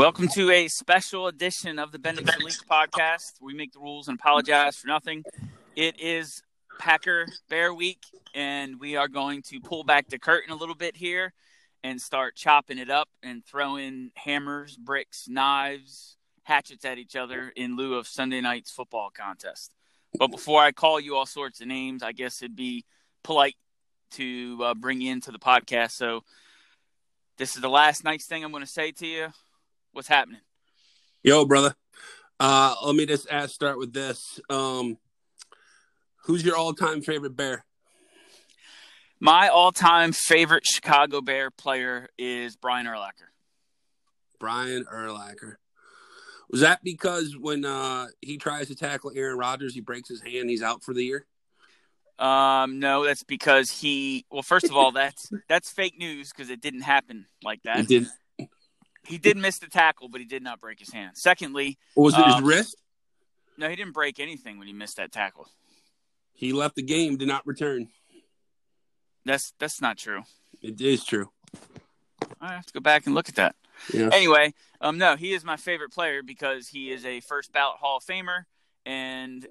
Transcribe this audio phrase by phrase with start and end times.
[0.00, 3.32] Welcome to a special edition of the Bendix Elite podcast.
[3.38, 5.24] We make the rules and apologize for nothing.
[5.76, 6.42] It is
[6.78, 7.98] Packer Bear Week,
[8.34, 11.34] and we are going to pull back the curtain a little bit here
[11.84, 17.76] and start chopping it up and throwing hammers, bricks, knives, hatchets at each other in
[17.76, 19.70] lieu of Sunday night's football contest.
[20.18, 22.86] But before I call you all sorts of names, I guess it'd be
[23.22, 23.56] polite
[24.12, 25.90] to uh, bring you into the podcast.
[25.90, 26.24] So,
[27.36, 29.28] this is the last nice thing I'm going to say to you.
[29.92, 30.40] What's happening?
[31.22, 31.74] Yo, brother.
[32.38, 34.40] Uh, let me just ask, start with this.
[34.48, 34.96] Um,
[36.24, 37.64] who's your all-time favorite Bear?
[39.18, 43.28] My all-time favorite Chicago Bear player is Brian Urlacher.
[44.38, 45.56] Brian Urlacher.
[46.50, 50.48] Was that because when uh, he tries to tackle Aaron Rodgers, he breaks his hand,
[50.48, 51.26] he's out for the year?
[52.18, 54.26] Um, no, that's because he.
[54.30, 57.80] Well, first of all, that's that's fake news because it didn't happen like that.
[57.80, 58.06] It did.
[59.04, 61.12] He did miss the tackle, but he did not break his hand.
[61.16, 62.76] Secondly, was it uh, his wrist?
[63.56, 65.48] No, he didn't break anything when he missed that tackle.
[66.32, 67.88] He left the game, did not return.
[69.24, 70.22] That's that's not true.
[70.62, 71.30] It is true.
[72.40, 73.54] I have to go back and look at that.
[73.92, 74.08] Yeah.
[74.12, 77.98] Anyway, um, no, he is my favorite player because he is a first ballot Hall
[77.98, 78.44] of Famer,
[78.86, 79.46] and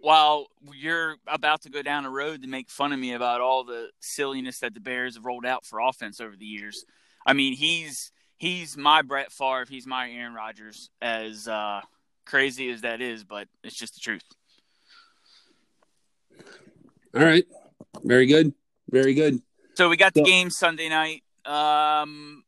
[0.00, 3.64] while you're about to go down a road to make fun of me about all
[3.64, 6.84] the silliness that the Bears have rolled out for offense over the years,
[7.26, 11.80] I mean he's he's my Brett Favre, he's my Aaron Rodgers, as uh,
[12.24, 14.22] crazy as that is, but it's just the truth.
[17.14, 17.44] All right.
[18.02, 18.54] Very good.
[18.90, 19.40] Very good.
[19.74, 21.22] So we got the So- game Sunday night.
[21.44, 22.44] Um,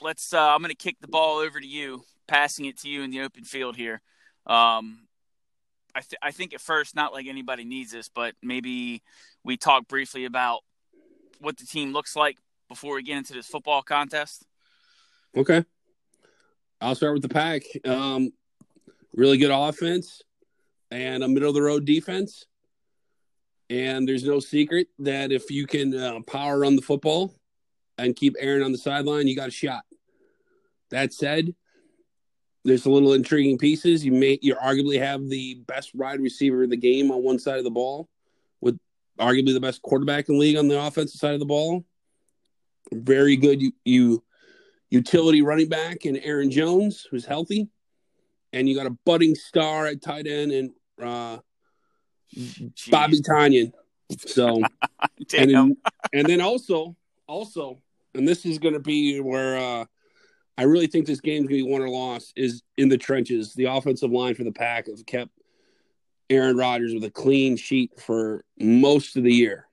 [0.00, 0.32] let's.
[0.32, 3.10] Uh, I'm going to kick the ball over to you, passing it to you in
[3.10, 4.00] the open field here.
[4.46, 5.06] Um,
[5.94, 9.02] I, th- I think at first, not like anybody needs this, but maybe
[9.42, 10.60] we talk briefly about
[11.40, 12.36] what the team looks like
[12.68, 14.44] before we get into this football contest.
[15.36, 15.64] Okay.
[16.80, 17.62] I'll start with the pack.
[17.84, 18.30] Um,
[19.14, 20.22] really good offense
[20.90, 22.46] and a middle of the road defense.
[23.70, 27.34] And there's no secret that if you can uh, power run the football
[27.98, 29.82] and keep Aaron on the sideline, you got a shot.
[30.90, 31.54] That said,
[32.64, 34.04] there's a little intriguing pieces.
[34.04, 37.58] You may you arguably have the best wide receiver in the game on one side
[37.58, 38.08] of the ball,
[38.60, 38.78] with
[39.18, 41.84] arguably the best quarterback in the league on the offensive side of the ball.
[42.92, 44.24] Very good you, you
[44.90, 47.68] utility running back in Aaron Jones, who's healthy,
[48.52, 50.70] and you got a budding star at tight end and
[51.02, 51.38] uh,
[52.34, 52.90] Jeez.
[52.90, 53.72] Bobby Tonyan.
[54.26, 54.62] So
[55.36, 55.76] and then,
[56.12, 57.80] and then also also,
[58.14, 59.84] and this is going to be where uh,
[60.56, 63.54] I really think this game's going to be won or lost is in the trenches.
[63.54, 65.30] The offensive line for the Pack have kept
[66.30, 69.67] Aaron Rodgers with a clean sheet for most of the year,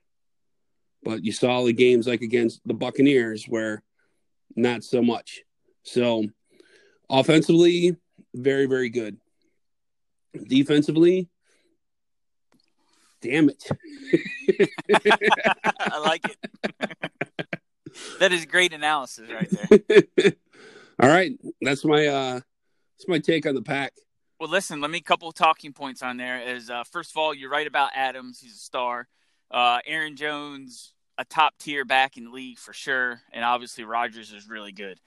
[1.05, 3.83] but you saw the games like against the Buccaneers where
[4.55, 5.43] not so much.
[5.83, 6.25] So
[7.09, 7.95] offensively,
[8.33, 9.17] very very good.
[10.47, 11.29] Defensively,
[13.21, 13.63] damn it.
[15.79, 16.38] I like it.
[18.19, 19.49] that is great analysis right
[19.87, 20.33] there.
[20.99, 23.93] All right, that's my uh that's my take on the pack.
[24.39, 26.41] Well, listen, let me couple talking points on there.
[26.41, 29.07] Is uh, first of all, you're right about Adams; he's a star.
[29.51, 34.31] Uh, Aaron Jones, a top tier back in the league for sure, and obviously Rodgers
[34.31, 35.00] is really good.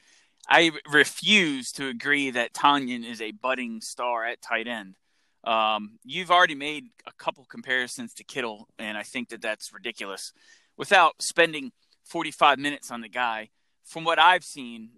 [0.48, 4.96] I refuse to agree that Tonyan is a budding star at tight end.
[5.44, 10.32] Um, you've already made a couple comparisons to Kittle, and I think that that's ridiculous.
[10.76, 11.72] Without spending
[12.04, 13.50] 45 minutes on the guy,
[13.84, 14.90] from what I've seen,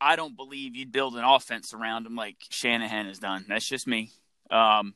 [0.00, 3.46] I don't believe you'd build an offense around him like Shanahan has done.
[3.48, 4.10] That's just me.
[4.50, 4.94] Um,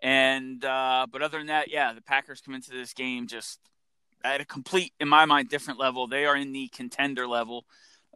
[0.00, 3.58] and uh, but other than that, yeah, the Packers come into this game just
[4.24, 6.06] at a complete, in my mind, different level.
[6.06, 7.64] They are in the contender level.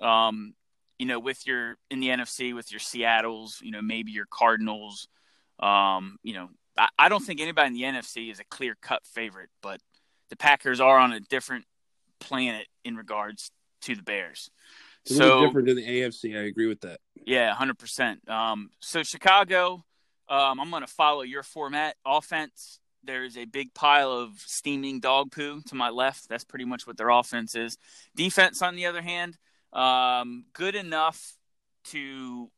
[0.00, 0.54] Um,
[0.98, 5.08] you know, with your in the NFC, with your Seattle's, you know, maybe your Cardinals.
[5.58, 9.06] Um, you know, I, I don't think anybody in the NFC is a clear cut
[9.06, 9.80] favorite, but
[10.28, 11.64] the Packers are on a different
[12.20, 13.50] planet in regards
[13.82, 14.50] to the Bears.
[15.04, 16.36] It's little different than the AFC.
[16.36, 17.00] I agree with that.
[17.24, 18.28] Yeah, hundred percent.
[18.28, 19.82] Um, so Chicago,
[20.28, 21.96] um, I'm going to follow your format.
[22.04, 26.28] Offense, there's a big pile of steaming dog poo to my left.
[26.28, 27.78] That's pretty much what their offense is.
[28.14, 29.36] Defense, on the other hand,
[29.72, 31.34] um, good enough
[31.86, 32.50] to.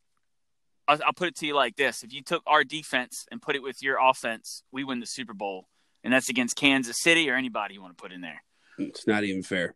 [0.88, 3.56] I'll, I'll put it to you like this: If you took our defense and put
[3.56, 5.68] it with your offense, we win the Super Bowl,
[6.02, 8.42] and that's against Kansas City or anybody you want to put in there.
[8.78, 9.74] It's not even fair.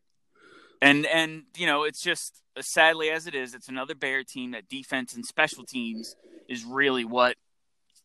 [0.83, 4.53] And and you know, it's just as sadly as it is, it's another Bear team
[4.53, 6.17] that defense and special teams
[6.49, 7.37] is really what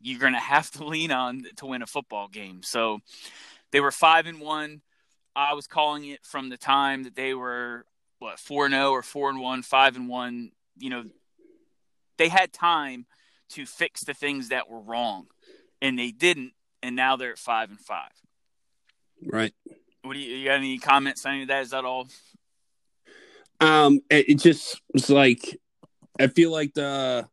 [0.02, 2.64] you're going to have to lean on to win a football game.
[2.64, 3.00] So
[3.72, 4.82] they were five and one.
[5.36, 7.86] I was calling it from the time that they were
[8.20, 10.52] what four and zero or four and one, five and one.
[10.78, 11.04] You know,
[12.18, 13.06] they had time
[13.50, 15.28] to fix the things that were wrong,
[15.82, 16.54] and they didn't,
[16.84, 18.12] and now they're at five and five.
[19.26, 19.54] Right.
[20.04, 20.56] What do you, you got?
[20.56, 21.62] Any comments on any of that?
[21.62, 22.08] Is that all?
[23.60, 25.60] Um, it, it just was like
[26.20, 27.28] I feel like the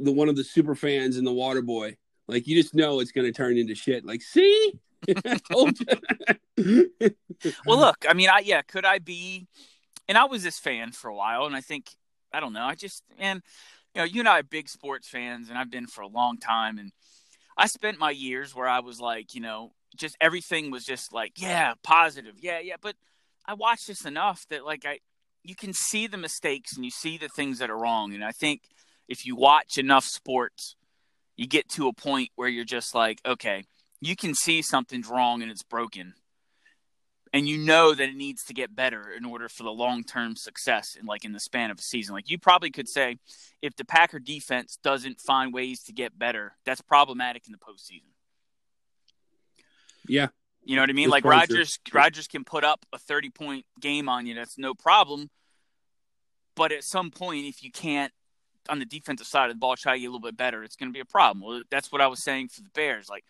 [0.00, 1.96] the one of the super fans in the Water Boy.
[2.26, 4.04] Like you just know it's going to turn into shit.
[4.04, 4.72] Like, see,
[5.54, 5.72] well,
[7.66, 9.46] look, I mean, I yeah, could I be?
[10.08, 11.90] And I was this fan for a while, and I think
[12.32, 12.64] I don't know.
[12.64, 13.42] I just and
[13.94, 16.38] you know, you and I are big sports fans, and I've been for a long
[16.38, 16.92] time, and
[17.56, 21.40] I spent my years where I was like, you know, just everything was just like,
[21.40, 22.76] yeah, positive, yeah, yeah.
[22.80, 22.96] But
[23.46, 25.00] I watched this enough that like I,
[25.42, 28.32] you can see the mistakes and you see the things that are wrong, and I
[28.32, 28.62] think
[29.08, 30.76] if you watch enough sports,
[31.36, 33.64] you get to a point where you're just like, okay,
[34.00, 36.14] you can see something's wrong and it's broken.
[37.32, 40.36] And you know that it needs to get better in order for the long term
[40.36, 42.14] success in like in the span of a season.
[42.14, 43.16] Like you probably could say,
[43.60, 48.12] if the Packer defense doesn't find ways to get better, that's problematic in the postseason.
[50.06, 50.28] Yeah.
[50.62, 51.06] You know what I mean?
[51.06, 54.74] It's like Rodgers Rodgers can put up a 30 point game on you, that's no
[54.74, 55.28] problem.
[56.54, 58.12] But at some point, if you can't
[58.68, 60.76] on the defensive side of the ball try to get a little bit better, it's
[60.76, 61.44] going to be a problem.
[61.44, 63.08] Well, that's what I was saying for the Bears.
[63.08, 63.24] Like,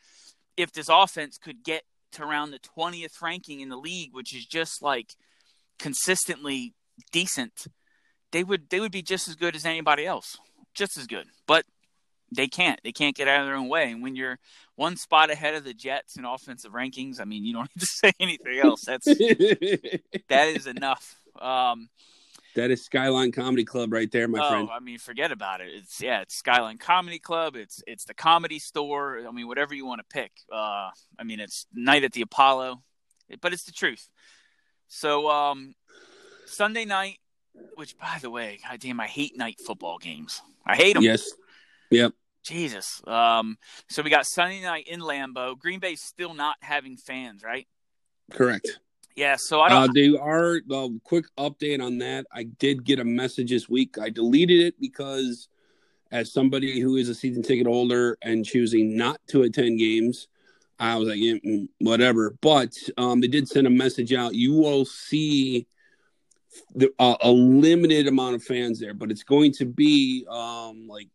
[0.57, 1.83] if this offense could get
[2.13, 5.15] to around the 20th ranking in the league, which is just like
[5.79, 6.75] consistently
[7.13, 7.67] decent,
[8.33, 10.37] they would they would be just as good as anybody else,
[10.75, 11.27] just as good.
[11.47, 11.65] But
[12.35, 12.81] they can't.
[12.83, 13.91] They can't get out of their own way.
[13.91, 14.39] And when you're
[14.77, 17.87] one spot ahead of the Jets in offensive rankings, I mean, you don't need to
[17.87, 18.85] say anything else.
[18.87, 21.17] That's that is enough.
[21.41, 21.89] Um,
[22.55, 24.47] that is Skyline Comedy Club right there, my friend.
[24.47, 24.71] oh, friend.
[24.73, 25.69] I mean, forget about it.
[25.73, 27.57] It's yeah, it's Skyline Comedy Club.
[27.57, 29.21] It's it's the comedy store.
[29.27, 30.33] I mean, whatever you want to pick.
[30.53, 32.83] Uh, I mean, it's night at the Apollo,
[33.41, 34.09] but it's the truth.
[34.89, 35.75] So um,
[36.47, 37.19] Sunday night,
[37.75, 40.41] which by the way, God damn, I hate night football games.
[40.67, 41.03] I hate them.
[41.03, 41.31] Yes.
[41.91, 42.13] Yep.
[42.45, 43.01] Jesus.
[43.07, 43.57] Um,
[43.89, 45.59] so we got Sunday night in Lambeau.
[45.59, 47.67] Green Bay's still not having fans, right?
[48.31, 48.79] Correct.
[49.17, 49.91] Yeah, so I don't.
[49.91, 50.61] Uh, they are.
[50.71, 52.27] Uh, quick update on that.
[52.33, 53.97] I did get a message this week.
[53.99, 55.49] I deleted it because,
[56.11, 60.29] as somebody who is a season ticket holder and choosing not to attend games,
[60.79, 62.37] I was like, yeah, mm, whatever.
[62.41, 64.35] But um, they did send a message out.
[64.35, 65.67] You will see
[66.75, 71.09] the, uh, a limited amount of fans there, but it's going to be um, like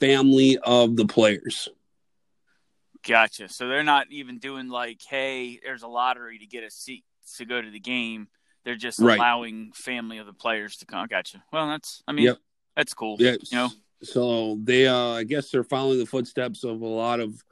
[0.00, 1.68] family of the players.
[3.06, 3.48] Gotcha.
[3.48, 7.04] So they're not even doing like, hey, there's a lottery to get a seat
[7.36, 8.28] to go to the game.
[8.64, 9.16] They're just right.
[9.16, 11.06] allowing family of the players to come.
[11.06, 11.42] Gotcha.
[11.52, 12.38] Well, that's, I mean, yep.
[12.74, 13.16] that's cool.
[13.20, 13.36] Yeah.
[13.50, 13.70] You know,
[14.02, 17.42] so they, uh, I guess they're following the footsteps of a lot of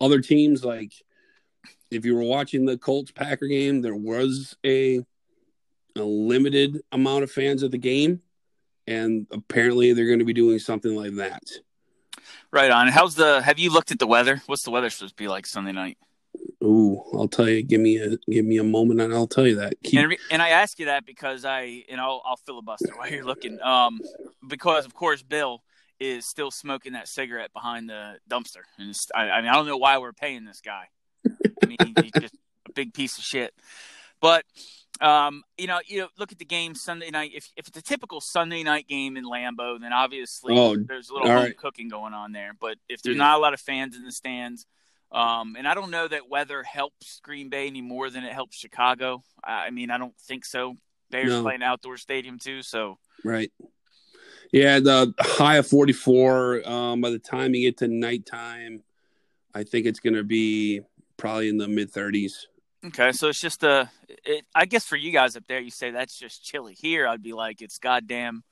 [0.00, 0.64] other teams.
[0.64, 0.92] Like
[1.90, 5.04] if you were watching the Colts Packer game, there was a,
[5.96, 8.22] a limited amount of fans at the game.
[8.86, 11.42] And apparently they're going to be doing something like that.
[12.50, 12.88] Right on.
[12.88, 13.42] How's the?
[13.42, 14.42] Have you looked at the weather?
[14.46, 15.98] What's the weather supposed to be like Sunday night?
[16.62, 17.62] Ooh, I'll tell you.
[17.62, 19.74] Give me a give me a moment, and I'll tell you that.
[19.82, 20.00] Keep...
[20.00, 23.60] And, and, I ask you that because I, and I'll, I'll filibuster while you're looking.
[23.60, 24.00] Um,
[24.46, 25.62] because of course Bill
[25.98, 29.76] is still smoking that cigarette behind the dumpster, and I, I mean I don't know
[29.76, 30.84] why we're paying this guy.
[31.62, 32.34] I mean he's just
[32.68, 33.54] a big piece of shit.
[34.22, 34.44] But
[35.02, 37.32] um, you know, you know, look at the game Sunday night.
[37.34, 41.12] If if it's a typical Sunday night game in Lambeau, then obviously oh, there's a
[41.12, 41.56] little home right.
[41.58, 42.52] cooking going on there.
[42.58, 43.24] But if there's yeah.
[43.24, 44.64] not a lot of fans in the stands,
[45.10, 48.56] um, and I don't know that weather helps Green Bay any more than it helps
[48.56, 49.22] Chicago.
[49.44, 50.76] I mean, I don't think so.
[51.10, 51.42] Bears no.
[51.42, 53.52] play an outdoor stadium too, so right.
[54.52, 56.68] Yeah, the high of 44.
[56.68, 58.82] Um, by the time you get to nighttime,
[59.54, 60.82] I think it's going to be
[61.16, 62.46] probably in the mid 30s.
[62.84, 63.90] Okay, so it's just a.
[64.08, 66.74] It, I guess for you guys up there, you say that's just chilly.
[66.74, 68.42] Here, I'd be like, it's goddamn.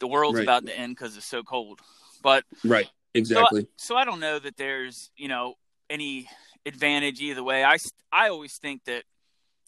[0.00, 0.42] The world's right.
[0.42, 1.80] about to end because it's so cold.
[2.22, 3.62] But right, exactly.
[3.76, 5.54] So, so I don't know that there's you know
[5.88, 6.28] any
[6.66, 7.64] advantage either way.
[7.64, 7.76] I
[8.12, 9.04] I always think that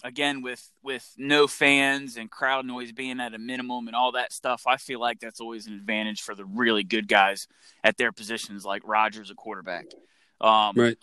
[0.03, 4.33] again with with no fans and crowd noise being at a minimum and all that
[4.33, 7.47] stuff, I feel like that's always an advantage for the really good guys
[7.85, 9.87] at their positions, like Rodgers, a quarterback.
[10.41, 10.99] Um, right.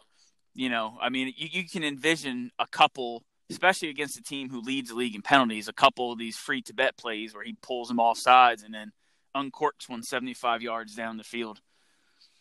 [0.55, 4.61] You know, I mean, you, you can envision a couple, especially against a team who
[4.61, 7.57] leads the league in penalties, a couple of these free to bet plays where he
[7.61, 8.91] pulls them off sides and then
[9.35, 11.59] uncorks one 75 yards down the field.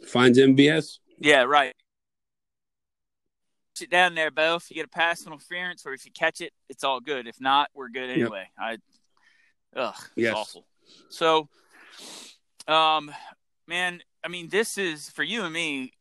[0.07, 0.99] Finds MVS?
[1.19, 1.75] Yeah, right.
[3.75, 4.57] Sit down there, Bo.
[4.57, 7.27] If you get a pass interference or if you catch it, it's all good.
[7.27, 8.49] If not, we're good anyway.
[8.61, 8.81] Yep.
[9.77, 10.35] I, ugh, it's yes.
[10.37, 10.67] awful.
[11.09, 11.49] So,
[12.69, 13.13] um,
[13.67, 15.93] man, I mean, this is for you and me.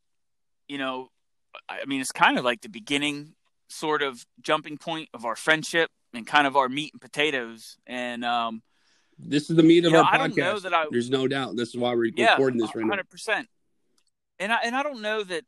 [0.68, 1.10] You know,
[1.70, 3.36] I mean, it's kind of like the beginning
[3.70, 5.90] sort of jumping point of our friendship.
[6.14, 7.76] and kind of our meat and potatoes.
[7.88, 8.62] And um,
[9.18, 10.72] this is the meat of our know podcast.
[10.72, 11.56] I There's no doubt.
[11.56, 12.90] This is why we're yeah, recording this right now.
[12.92, 13.48] hundred percent.
[14.40, 15.44] And I and I don't know that,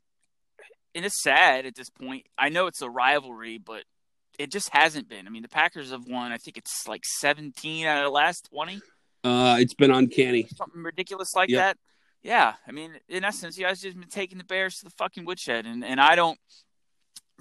[0.95, 2.25] and it's sad at this point.
[2.37, 3.83] I know it's a rivalry, but
[4.39, 5.27] it just hasn't been.
[5.27, 6.31] I mean, the Packers have won.
[6.31, 8.81] I think it's like seventeen out of the last twenty,
[9.23, 10.47] Uh, it's been uncanny.
[10.55, 11.59] something ridiculous like Yep.
[11.59, 11.77] that.
[12.25, 15.25] Yeah, I mean, in essence, you guys just been taking the Bears to the fucking
[15.25, 16.39] woodshed, and and I don't.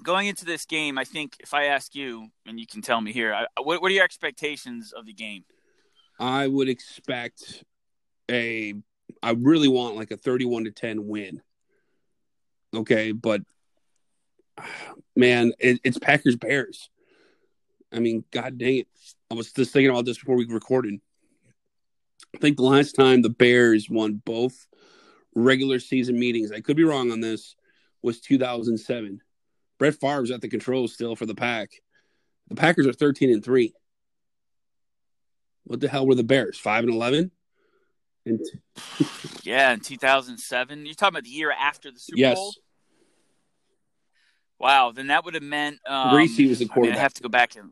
[0.03, 3.11] Going into this game, I think if I ask you, and you can tell me
[3.11, 5.43] here, I, what, what are your expectations of the game?
[6.19, 7.63] I would expect
[8.29, 8.75] a.
[9.23, 11.41] I really want like a 31 to 10 win.
[12.75, 13.41] Okay, but
[15.15, 16.91] man, it, it's Packers Bears.
[17.91, 18.87] I mean, god dang it!
[19.31, 20.99] I was just thinking about this before we recorded.
[22.35, 24.67] I think the last time the Bears won both
[25.35, 27.55] regular season meetings, I could be wrong on this,
[28.01, 29.21] was 2007.
[29.77, 31.71] Brett Favre was at the controls still for the Pack.
[32.47, 33.73] The Packers are 13 and three.
[35.65, 36.57] What the hell were the Bears?
[36.57, 37.31] Five and eleven.
[38.25, 38.39] And
[39.43, 40.85] Yeah, in 2007.
[40.85, 42.53] You're talking about the year after the Super yes, Bowl.
[44.59, 47.23] Wow, then that would have meant um, Greasy was the I mean, I have to
[47.23, 47.71] go back and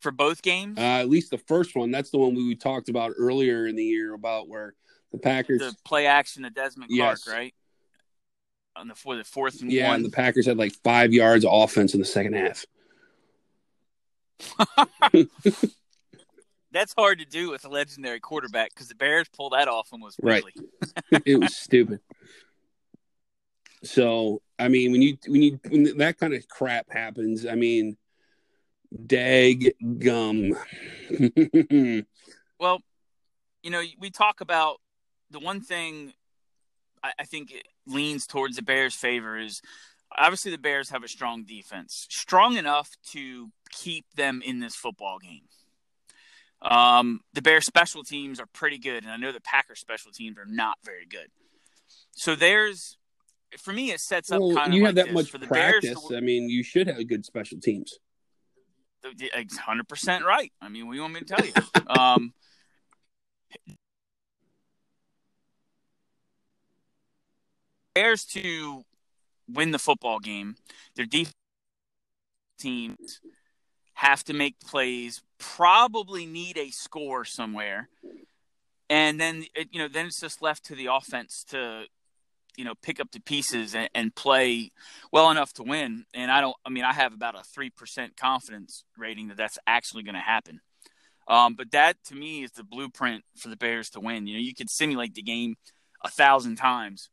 [0.00, 0.76] for both games.
[0.76, 1.90] uh, at least the first one.
[1.90, 4.74] That's the one we talked about earlier in the year about where
[5.14, 5.60] the Packers.
[5.60, 7.24] the play action to Desmond Yes.
[7.24, 7.54] Clark, right?
[8.76, 9.96] On the for the fourth and yeah, one.
[9.96, 12.64] and the Packers had like five yards of offense in the second half.
[16.72, 20.02] That's hard to do with a legendary quarterback because the Bears pulled that off and
[20.02, 20.42] was Right.
[21.24, 22.00] It was stupid.
[23.84, 27.96] So I mean, when you when you when that kind of crap happens, I mean,
[29.06, 30.54] dag gum.
[32.60, 32.80] Well,
[33.62, 34.80] you know, we talk about
[35.30, 36.12] the one thing
[37.02, 39.60] I, I think it leans towards the Bears' favor is
[40.16, 45.18] obviously the Bears have a strong defense, strong enough to keep them in this football
[45.18, 45.42] game.
[46.62, 50.38] Um, the Bears' special teams are pretty good, and I know the Packers' special teams
[50.38, 51.28] are not very good.
[52.12, 52.96] So there's,
[53.58, 55.46] for me, it sets up well, kind of you like have that much for the
[55.46, 55.90] practice.
[55.90, 56.06] Bears.
[56.08, 57.98] to- I mean, you should have good special teams.
[59.58, 60.52] hundred percent right.
[60.62, 61.52] I mean, what do you want me to tell you?
[62.00, 62.32] um,
[67.94, 68.82] Bears to
[69.48, 70.56] win the football game,
[70.96, 71.34] their defense
[72.58, 73.20] teams
[73.94, 75.22] have to make plays.
[75.38, 77.88] Probably need a score somewhere,
[78.88, 81.84] and then it, you know, then it's just left to the offense to
[82.56, 84.70] you know pick up the pieces and, and play
[85.12, 86.04] well enough to win.
[86.14, 86.56] And I don't.
[86.64, 90.20] I mean, I have about a three percent confidence rating that that's actually going to
[90.20, 90.60] happen.
[91.26, 94.26] Um, but that to me is the blueprint for the Bears to win.
[94.26, 95.56] You know, you could simulate the game
[96.02, 97.08] a thousand times,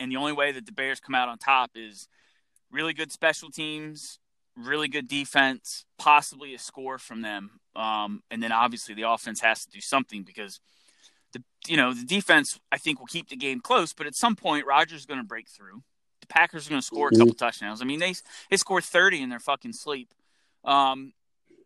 [0.00, 2.08] and the only way that the Bears come out on top is
[2.70, 4.18] really good special teams,
[4.56, 9.64] really good defense, possibly a score from them, um, and then obviously the offense has
[9.64, 10.60] to do something because
[11.32, 14.36] the you know the defense I think will keep the game close, but at some
[14.36, 15.82] point Rodgers is going to break through.
[16.20, 17.80] The Packers are going to score a couple touchdowns.
[17.80, 18.14] I mean they
[18.50, 20.12] they scored thirty in their fucking sleep.
[20.64, 21.12] Um,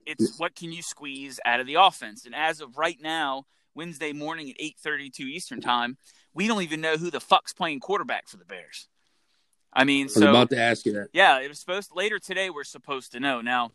[0.05, 4.13] it's what can you squeeze out of the offense, and as of right now, Wednesday
[4.13, 5.97] morning at eight thirty two Eastern time,
[6.35, 8.89] we don't even know who the fuck's playing quarterback for the Bears.
[9.73, 11.09] I mean, I was so about to ask you that.
[11.13, 12.51] yeah, it was supposed later today.
[12.51, 13.73] We're supposed to know now.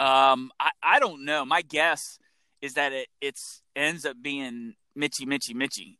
[0.00, 1.44] Um, I, I don't know.
[1.44, 2.18] My guess
[2.60, 5.98] is that it it's ends up being Mitchy, Mitchy, Mitchy,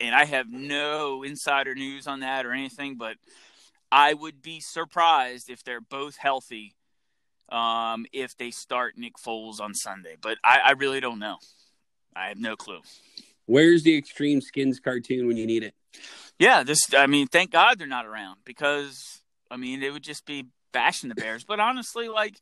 [0.00, 2.96] and I have no insider news on that or anything.
[2.96, 3.16] But
[3.92, 6.74] I would be surprised if they're both healthy.
[7.50, 11.36] Um, if they start Nick Foles on Sunday, but I, I really don't know.
[12.16, 12.80] I have no clue.
[13.46, 15.74] Where's the Extreme Skins cartoon when you need it?
[16.38, 16.80] Yeah, this.
[16.96, 21.08] I mean, thank God they're not around because I mean it would just be bashing
[21.08, 21.44] the Bears.
[21.44, 22.40] But honestly, like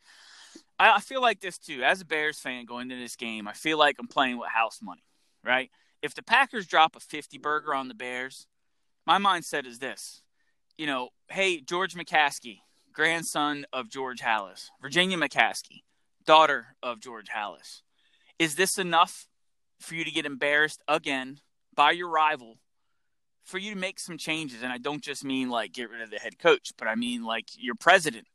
[0.79, 1.83] I, I feel like this too.
[1.83, 4.79] As a Bears fan going into this game, I feel like I'm playing with house
[4.83, 5.05] money.
[5.45, 5.71] Right?
[6.03, 8.47] If the Packers drop a 50 burger on the Bears,
[9.07, 10.23] my mindset is this.
[10.79, 12.61] You know, hey George McCaskey,
[12.93, 15.83] grandson of George Halas, Virginia McCaskey,
[16.25, 17.83] daughter of George Halas,
[18.39, 19.27] is this enough
[19.83, 21.41] for you to get embarrassed again
[21.75, 22.59] by your rival?
[23.45, 26.11] for you to make some changes, and I don't just mean like get rid of
[26.11, 28.27] the head coach, but I mean like your president,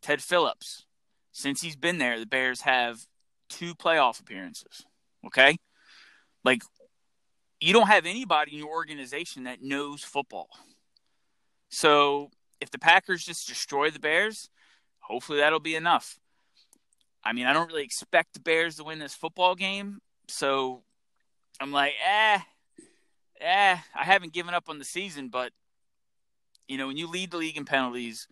[0.00, 0.84] Ted Phillips.
[1.32, 3.06] Since he's been there, the Bears have
[3.48, 4.84] two playoff appearances.
[5.26, 5.56] Okay?
[6.44, 6.62] Like,
[7.60, 10.48] you don't have anybody in your organization that knows football.
[11.70, 14.48] So, if the Packers just destroy the Bears,
[15.00, 16.18] hopefully that'll be enough.
[17.24, 20.82] I mean, I don't really expect the Bears to win this football game, so
[21.60, 22.38] I'm like, eh,
[23.40, 25.52] eh, I haven't given up on the season, but
[26.68, 28.26] you know, when you lead the league in penalties,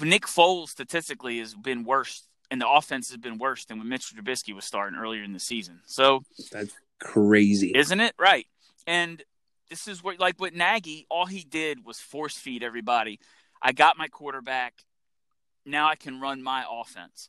[0.00, 4.16] Nick Foles statistically has been worse and the offense has been worse than when Mitchell
[4.18, 5.80] Trubisky was starting earlier in the season.
[5.86, 8.14] So that's crazy, isn't it?
[8.18, 8.46] Right.
[8.86, 9.22] And
[9.68, 13.20] this is what like with Nagy, all he did was force feed everybody.
[13.60, 14.74] I got my quarterback.
[15.66, 17.28] Now I can run my offense.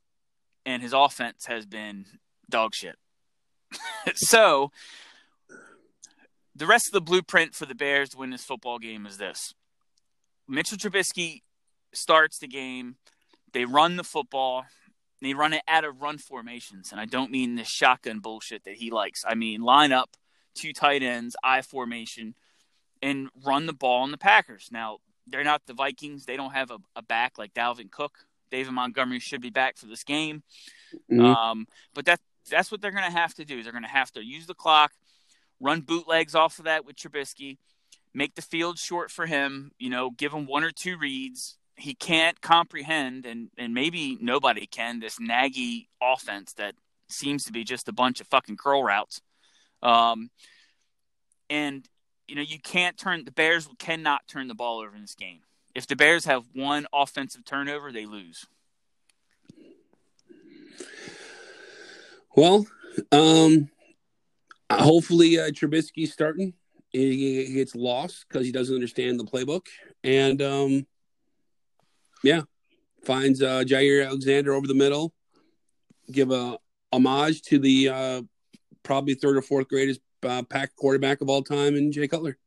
[0.65, 2.05] And his offense has been
[2.49, 2.95] dog shit.
[4.15, 4.71] so
[6.55, 9.53] the rest of the blueprint for the Bears to win this football game is this.
[10.47, 11.41] Mitchell Trubisky
[11.93, 12.95] starts the game.
[13.53, 14.65] They run the football.
[15.21, 16.91] They run it out of run formations.
[16.91, 19.23] And I don't mean the shotgun bullshit that he likes.
[19.27, 20.17] I mean line up
[20.55, 22.35] two tight ends, I formation,
[23.01, 24.69] and run the ball on the Packers.
[24.71, 26.25] Now, they're not the Vikings.
[26.25, 28.25] They don't have a, a back like Dalvin Cook.
[28.51, 30.43] David Montgomery should be back for this game.
[31.11, 31.21] Mm-hmm.
[31.21, 33.63] Um, but that that's what they're going to have to do.
[33.63, 34.91] They're going to have to use the clock,
[35.59, 37.57] run bootlegs off of that with Trubisky,
[38.13, 39.71] make the field short for him.
[39.79, 41.57] You know, give him one or two reads.
[41.75, 46.75] He can't comprehend, and and maybe nobody can this Nagy offense that
[47.07, 49.21] seems to be just a bunch of fucking curl routes.
[49.81, 50.29] Um,
[51.49, 51.87] and
[52.27, 55.39] you know you can't turn the Bears cannot turn the ball over in this game.
[55.75, 58.45] If the Bears have one offensive turnover, they lose.
[62.35, 62.65] Well,
[63.11, 63.69] um,
[64.71, 66.53] hopefully uh, Trubisky's starting.
[66.91, 69.67] He, gets lost because he doesn't understand the playbook,
[70.03, 70.87] and um,
[72.23, 72.41] yeah,
[73.03, 75.13] finds uh, Jaire Alexander over the middle.
[76.11, 76.57] Give a
[76.91, 78.21] homage to the uh,
[78.81, 82.37] probably third or fourth greatest uh, pack quarterback of all time, and Jay Cutler.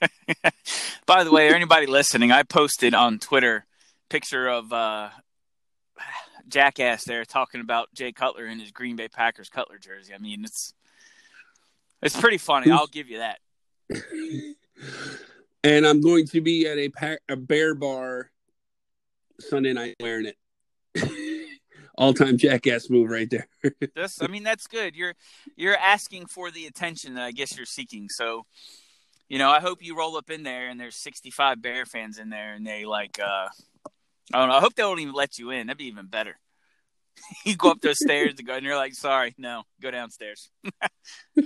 [1.06, 3.66] By the way, anybody listening, I posted on Twitter
[4.08, 5.10] picture of uh,
[6.48, 10.14] jackass there talking about Jay Cutler in his Green Bay Packers Cutler jersey.
[10.14, 10.74] I mean, it's
[12.02, 12.70] it's pretty funny.
[12.70, 13.38] I'll give you that.
[15.64, 18.30] and I'm going to be at a, pack, a bear bar
[19.38, 20.36] Sunday night wearing it.
[21.96, 23.46] All time jackass move right there.
[23.94, 24.96] this, I mean, that's good.
[24.96, 25.14] You're
[25.56, 28.08] you're asking for the attention that I guess you're seeking.
[28.08, 28.46] So,
[29.28, 32.30] you know, I hope you roll up in there and there's 65 Bear fans in
[32.30, 33.48] there and they like, uh,
[34.32, 34.56] I don't know.
[34.56, 35.66] I hope they don't even let you in.
[35.66, 36.38] That'd be even better.
[37.44, 40.50] you go up those stairs to go, and you're like, "Sorry, no, go downstairs."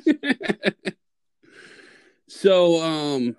[2.28, 3.36] so, um,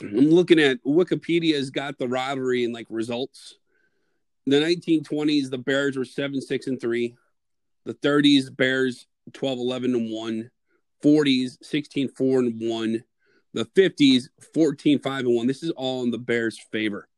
[0.00, 3.56] I'm looking at Wikipedia's got the rivalry and like results.
[4.46, 7.16] The 1920s, the Bears were seven, six, and three.
[7.84, 10.50] The 30s, Bears 12, 11, and one.
[11.04, 13.04] 40s, 16, 4, and one.
[13.54, 15.46] The 50s, 14, 5, and one.
[15.46, 17.08] This is all in the Bears' favor.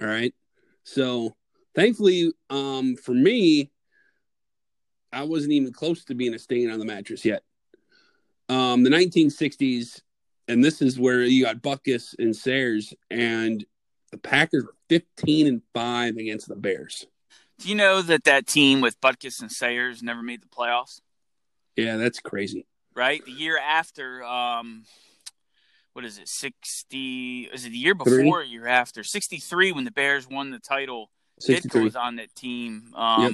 [0.00, 0.34] All right.
[0.84, 1.34] So
[1.74, 3.70] thankfully, um, for me,
[5.12, 7.42] I wasn't even close to being a stain on the mattress yet.
[8.48, 10.02] Um, the 1960s,
[10.48, 13.64] and this is where you got Butkus and Sayers, and
[14.10, 17.06] the Packers were 15 and five against the Bears.
[17.58, 21.00] Do you know that that team with Butkus and Sayers never made the playoffs?
[21.76, 22.66] Yeah, that's crazy.
[22.94, 24.84] Right, the year after, um,
[25.94, 27.50] what is it, 60?
[27.52, 29.02] Is it the year before or year after?
[29.02, 31.80] 63 when the Bears won the title 63.
[31.80, 32.92] Ditka was on that team.
[32.94, 33.32] Um, yep.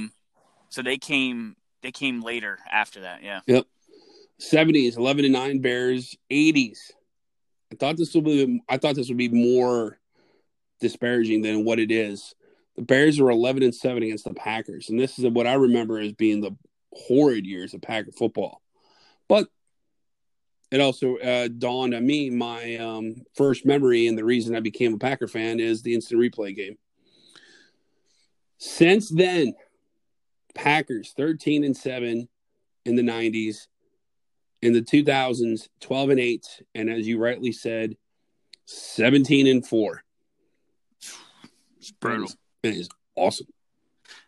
[0.69, 3.23] So they came they came later after that.
[3.23, 3.41] Yeah.
[3.47, 3.67] Yep.
[4.41, 6.79] 70s, 11 and 9 Bears, 80s.
[7.73, 9.99] I thought this would be I thought this would be more
[10.81, 12.35] disparaging than what it is.
[12.77, 15.99] The Bears were 11 and 7 against the Packers, and this is what I remember
[15.99, 16.57] as being the
[16.93, 18.63] horrid years of Packer football.
[19.29, 19.49] But
[20.71, 24.95] it also uh, dawned on me my um, first memory and the reason I became
[24.95, 26.79] a Packer fan is the instant replay game.
[28.59, 29.55] Since then,
[30.55, 32.29] Packers 13 and 7
[32.85, 33.67] in the 90s,
[34.63, 37.97] in the 2000s 12 and 8, and as you rightly said,
[38.67, 40.05] 17 and 4.
[41.79, 42.31] It's brutal.
[42.63, 43.47] It is awesome.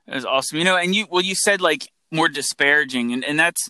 [0.07, 0.59] It is awesome.
[0.59, 3.68] You know, and you well you said like more disparaging and, and that's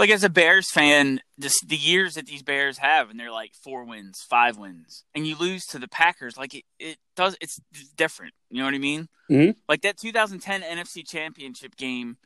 [0.00, 3.52] like as a Bears fan, this, the years that these Bears have, and they're like
[3.62, 7.60] four wins, five wins, and you lose to the Packers, like it, it does, it's
[7.98, 8.32] different.
[8.48, 9.08] You know what I mean?
[9.30, 9.58] Mm-hmm.
[9.68, 12.16] Like that 2010 NFC Championship game.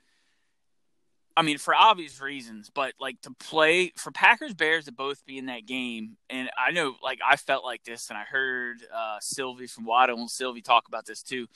[1.37, 5.37] I mean, for obvious reasons, but like to play for Packers Bears to both be
[5.37, 9.19] in that game, and I know, like I felt like this, and I heard uh,
[9.21, 11.49] Silvy from Waddle and Silvy talk about this too.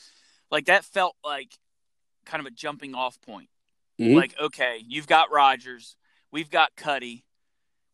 [0.51, 1.53] Like that felt like
[2.27, 3.51] kind of a jumping off point.
[4.01, 4.17] Mm-hmm.
[4.17, 5.95] Like, okay, you've got Rodgers
[6.31, 7.25] We've got Cuddy.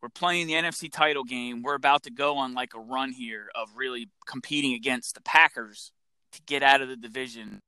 [0.02, 1.62] We're playing the NFC title game.
[1.62, 5.92] We're about to go on like a run here of really competing against the Packers
[6.32, 7.60] to get out of the division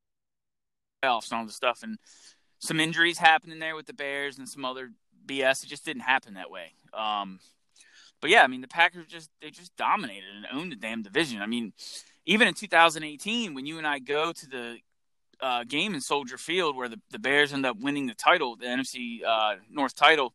[1.03, 1.81] playoffs and all the stuff.
[1.83, 1.97] And
[2.59, 4.91] some injuries happening there with the Bears and some other
[5.25, 5.63] BS.
[5.63, 6.73] It just didn't happen that way.
[6.93, 7.39] Um,
[8.21, 11.41] but yeah, I mean the Packers just they just dominated and owned the damn division.
[11.41, 11.73] I mean,
[12.25, 14.77] even in 2018, when you and I go to the
[15.39, 18.65] uh, game in Soldier Field where the, the Bears end up winning the title, the
[18.65, 20.33] NFC uh, North title.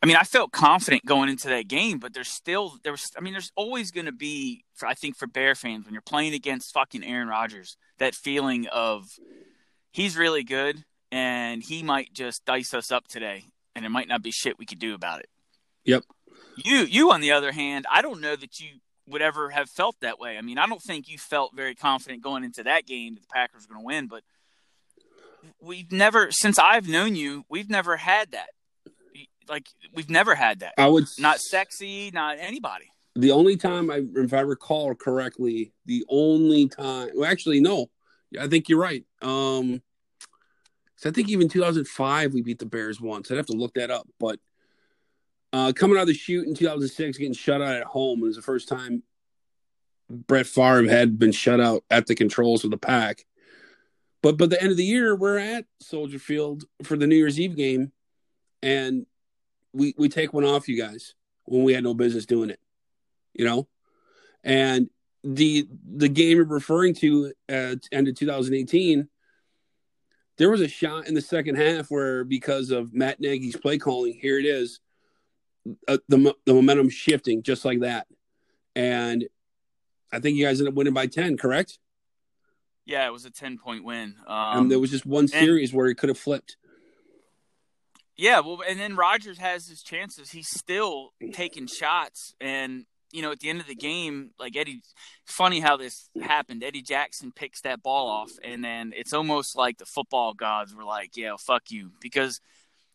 [0.00, 3.10] I mean, I felt confident going into that game, but there's still there was.
[3.16, 6.02] I mean, there's always going to be, for, I think, for Bear fans when you're
[6.02, 9.06] playing against fucking Aaron Rodgers, that feeling of
[9.90, 14.22] he's really good and he might just dice us up today, and there might not
[14.22, 15.28] be shit we could do about it.
[15.84, 16.04] Yep.
[16.56, 19.96] You, you, on the other hand, I don't know that you would ever have felt
[20.00, 20.36] that way.
[20.36, 23.28] I mean, I don't think you felt very confident going into that game that the
[23.32, 24.22] Packers were going to win, but
[25.60, 28.50] we've never, since I've known you, we've never had that.
[29.48, 30.74] Like we've never had that.
[30.78, 32.86] I would not sexy, not anybody.
[33.14, 37.10] The only time I, if I recall correctly, the only time.
[37.14, 37.90] Well, actually, no.
[38.38, 39.04] I think you're right.
[39.22, 39.82] Um,
[41.04, 43.30] I think even 2005 we beat the Bears once.
[43.30, 44.38] I'd have to look that up, but
[45.52, 48.42] uh, coming out of the shoot in 2006, getting shut out at home was the
[48.42, 49.02] first time
[50.10, 53.24] Brett Favre had been shut out at the controls of the pack.
[54.22, 57.38] But but the end of the year, we're at Soldier Field for the New Year's
[57.38, 57.92] Eve game,
[58.62, 59.06] and
[59.78, 61.14] we we take one off you guys
[61.44, 62.60] when we had no business doing it,
[63.32, 63.68] you know.
[64.44, 64.90] And
[65.24, 69.08] the the game you're referring to at end of 2018,
[70.36, 74.18] there was a shot in the second half where because of Matt Nagy's play calling,
[74.20, 74.80] here it is
[75.86, 78.06] uh, the the momentum shifting just like that,
[78.74, 79.26] and
[80.12, 81.78] I think you guys ended up winning by ten, correct?
[82.84, 84.16] Yeah, it was a ten point win.
[84.26, 86.56] Um, and there was just one series and, where it could have flipped.
[88.18, 90.32] Yeah, well, and then Rodgers has his chances.
[90.32, 94.82] He's still taking shots, and you know, at the end of the game, like Eddie,
[95.24, 96.64] funny how this happened.
[96.64, 100.84] Eddie Jackson picks that ball off, and then it's almost like the football gods were
[100.84, 102.40] like, "Yeah, fuck you," because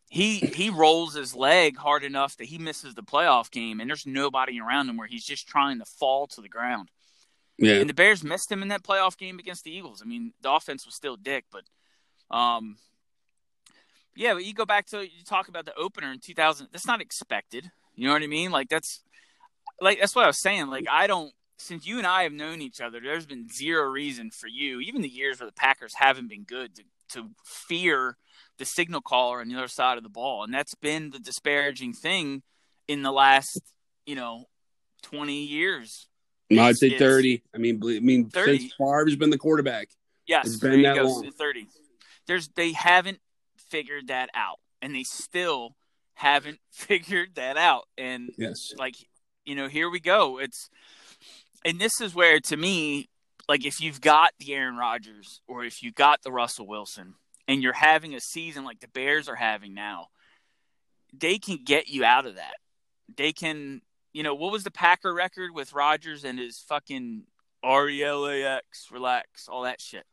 [0.09, 4.05] he he rolls his leg hard enough that he misses the playoff game, and there's
[4.05, 6.89] nobody around him where he's just trying to fall to the ground.
[7.57, 7.75] Yeah.
[7.75, 10.01] And the Bears missed him in that playoff game against the Eagles.
[10.03, 11.63] I mean, the offense was still dick, but
[12.36, 12.75] um,
[14.15, 14.34] yeah.
[14.34, 16.67] But you go back to you talk about the opener in 2000.
[16.71, 17.71] That's not expected.
[17.95, 18.52] You know what I mean?
[18.52, 19.04] Like that's
[19.82, 20.67] like that's what I was saying.
[20.67, 21.34] Like I don't.
[21.58, 25.02] Since you and I have known each other, there's been zero reason for you, even
[25.02, 28.17] the years where the Packers haven't been good, to to fear
[28.58, 31.93] the signal caller on the other side of the ball, and that's been the disparaging
[31.93, 32.41] thing
[32.88, 33.62] in the last
[34.06, 34.45] you know
[35.02, 36.08] twenty years.
[36.49, 37.43] No, I'd say thirty.
[37.54, 38.58] I mean, I mean, 30.
[38.58, 39.89] since Favre's been the quarterback.
[40.28, 41.32] Yes, it's been that long.
[41.32, 41.67] Thirty.
[42.28, 43.19] There's they haven't
[43.73, 45.75] figured that out, and they still
[46.13, 47.86] haven't figured that out.
[47.97, 48.95] And yes, like
[49.45, 50.38] you know, here we go.
[50.38, 50.69] It's
[51.65, 53.09] and this is where to me,
[53.49, 57.15] like if you've got the Aaron Rodgers or if you got the Russell Wilson,
[57.47, 60.07] and you're having a season like the Bears are having now,
[61.12, 62.55] they can get you out of that.
[63.17, 63.81] They can,
[64.13, 67.23] you know, what was the Packer record with Rodgers and his fucking
[67.63, 70.05] R E L A X, relax, all that shit?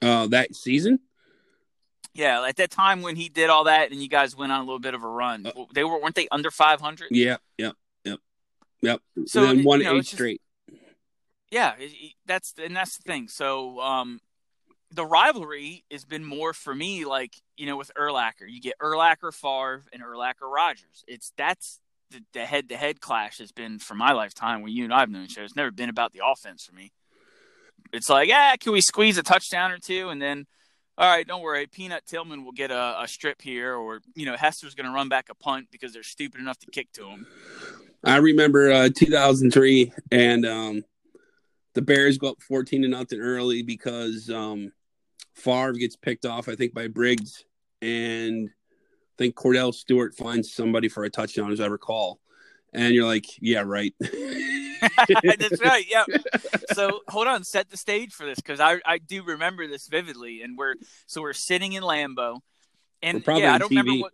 [0.00, 1.00] Uh, that season?
[2.14, 4.64] Yeah, at that time when he did all that, and you guys went on a
[4.64, 5.46] little bit of a run.
[5.46, 7.08] Uh, they were weren't they under five hundred?
[7.10, 8.18] Yeah, yep, yep,
[8.82, 9.00] yep.
[9.26, 10.42] So and then one you know, eight straight.
[10.68, 10.80] Just,
[11.50, 11.74] yeah,
[12.26, 13.28] that's and that's the thing.
[13.28, 14.20] So, um,
[14.90, 18.46] the rivalry has been more for me like you know with Urlacher.
[18.46, 21.04] You get Urlacher, Favre, and Urlacher Rodgers.
[21.08, 24.60] It's that's the, the head-to-head clash has been for my lifetime.
[24.60, 26.92] When you and I've known each other, it's never been about the offense for me.
[27.92, 30.46] It's like, yeah, can we squeeze a touchdown or two, and then,
[31.02, 34.36] all right, don't worry, Peanut Tillman will get a, a strip here, or you know,
[34.36, 37.26] Hester's going to run back a punt because they're stupid enough to kick to him.
[38.04, 40.84] I remember uh, 2003, and um,
[41.74, 44.70] the Bears go up 14 to nothing early because um,
[45.34, 47.46] Favre gets picked off, I think, by Briggs,
[47.80, 52.20] and I think Kordell Stewart finds somebody for a touchdown, as I recall.
[52.72, 53.92] And you're like, yeah, right.
[55.38, 55.84] That's right.
[55.88, 56.04] Yeah.
[56.72, 60.40] So hold on, set the stage for this because I I do remember this vividly,
[60.40, 60.74] and we're
[61.06, 62.40] so we're sitting in Lambeau,
[63.02, 63.76] and yeah, I don't TV.
[63.76, 64.12] remember what.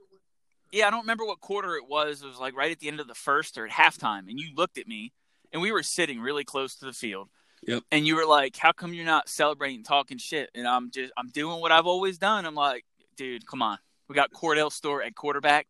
[0.73, 2.23] Yeah, I don't remember what quarter it was.
[2.23, 4.49] It was like right at the end of the first or at halftime, and you
[4.57, 5.13] looked at me,
[5.53, 7.29] and we were sitting really close to the field,
[7.67, 7.83] Yep.
[7.91, 11.29] And you were like, "How come you're not celebrating, talking shit?" And I'm just, I'm
[11.29, 12.47] doing what I've always done.
[12.47, 12.85] I'm like,
[13.17, 13.79] dude, come on.
[14.09, 15.67] We got Kordell Stewart at quarterback.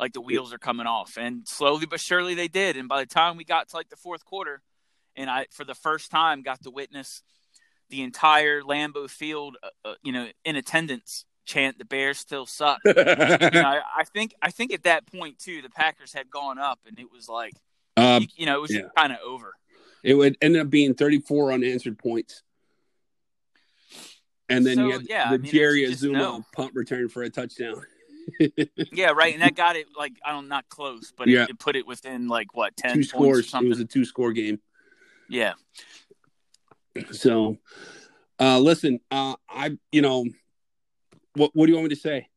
[0.00, 2.76] Like the wheels are coming off, and slowly but surely they did.
[2.76, 4.62] And by the time we got to like the fourth quarter,
[5.14, 7.22] and I, for the first time, got to witness
[7.90, 12.78] the entire Lambeau Field, uh, uh, you know, in attendance chant the Bears still suck.
[12.84, 16.58] you know, I, I, think I think at that point too, the Packers had gone
[16.58, 17.54] up, and it was like,
[17.96, 18.82] um, you, you, know, it was yeah.
[18.96, 19.54] kind of over.
[20.02, 22.42] It would end up being 34 unanswered points.
[24.48, 26.44] And then so, you had yeah, the I mean, Jerry Azumah no.
[26.54, 27.82] punt return for a touchdown.
[28.92, 29.32] yeah, right.
[29.34, 31.44] And that got it like I don't not close, but yeah.
[31.44, 33.52] it, it, put it within like what ten two scores.
[33.52, 34.60] It was a two score game.
[35.28, 35.54] Yeah.
[37.12, 37.58] So,
[38.38, 40.24] Uh, listen, uh, I you know,
[41.34, 42.28] what what do you want me to say?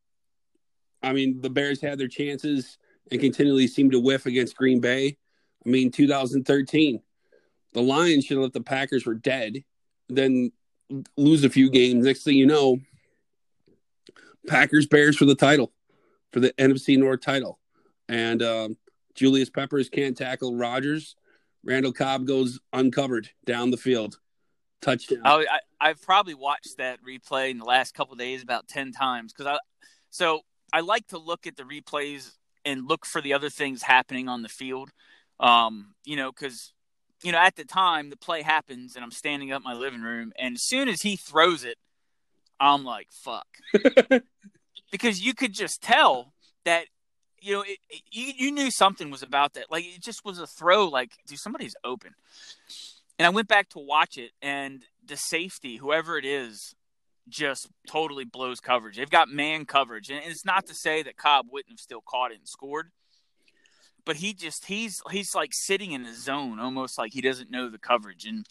[1.02, 2.78] I mean, the Bears had their chances
[3.12, 5.18] and continually seemed to whiff against Green Bay.
[5.66, 7.02] I mean, 2013,
[7.74, 9.64] the Lions should have let the Packers were dead,
[10.10, 10.52] then
[11.18, 12.06] lose a few games.
[12.06, 12.80] Next thing you know,
[14.48, 15.72] Packers Bears for the title,
[16.32, 17.60] for the NFC North title,
[18.10, 18.78] and um,
[19.16, 21.16] Julius Peppers can't tackle Rodgers.
[21.64, 24.20] Randall Cobb goes uncovered down the field,
[24.82, 25.22] touchdown.
[25.24, 29.34] I, I I've probably watched that replay in the last couple days about ten times
[29.34, 29.60] because I
[30.10, 32.32] so I like to look at the replays
[32.66, 34.92] and look for the other things happening on the field.
[35.40, 36.74] Um, you know, because
[37.24, 40.34] you know at the time the play happens and I'm standing up my living room,
[40.38, 41.78] and as soon as he throws it,
[42.60, 43.48] I'm like, "Fuck,"
[44.92, 46.34] because you could just tell
[46.66, 46.86] that
[47.40, 49.72] you know it, it, you you knew something was about that.
[49.72, 50.88] Like it just was a throw.
[50.88, 52.14] Like, dude, somebody's open.
[53.20, 56.74] And I went back to watch it, and the safety, whoever it is,
[57.30, 58.98] just totally blows coverage.
[58.98, 62.32] They've got man coverage, and it's not to say that Cobb wouldn't have still caught
[62.32, 62.92] it and scored,
[64.06, 67.70] but he just he's he's like sitting in his zone, almost like he doesn't know
[67.70, 68.26] the coverage.
[68.26, 68.46] And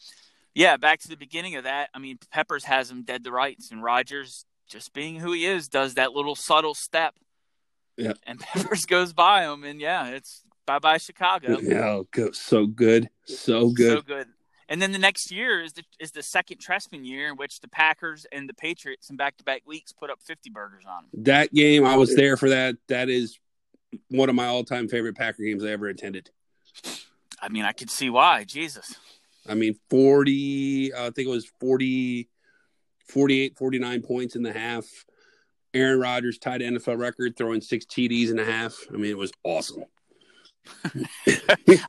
[0.54, 1.90] yeah, back to the beginning of that.
[1.94, 5.68] I mean, Peppers has him dead to rights, and Rodgers, just being who he is,
[5.68, 7.14] does that little subtle step.
[7.96, 11.58] Yeah, and Peppers goes by him, and yeah, it's bye bye Chicago.
[11.60, 14.28] Yeah, so good, so good, so good.
[14.68, 17.68] And then the next year is the is the second Trestman year in which the
[17.68, 21.24] Packers and the Patriots in back to back weeks put up fifty burgers on them.
[21.24, 22.76] That game, I was there for that.
[22.88, 23.38] That is
[24.08, 26.30] one of my all time favorite Packer games I ever attended.
[27.40, 28.44] I mean, I could see why.
[28.44, 28.96] Jesus.
[29.48, 32.28] I mean, 40, I think it was 40,
[33.08, 34.86] 48, 49 points in the half.
[35.74, 38.76] Aaron Rodgers tied NFL record, throwing six TDs in a half.
[38.92, 39.84] I mean, it was awesome.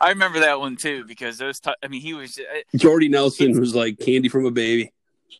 [0.01, 1.59] I remember that one too because those.
[1.59, 2.39] T- I mean, he was.
[2.39, 4.91] Uh, Jordy Nelson was like candy from a baby.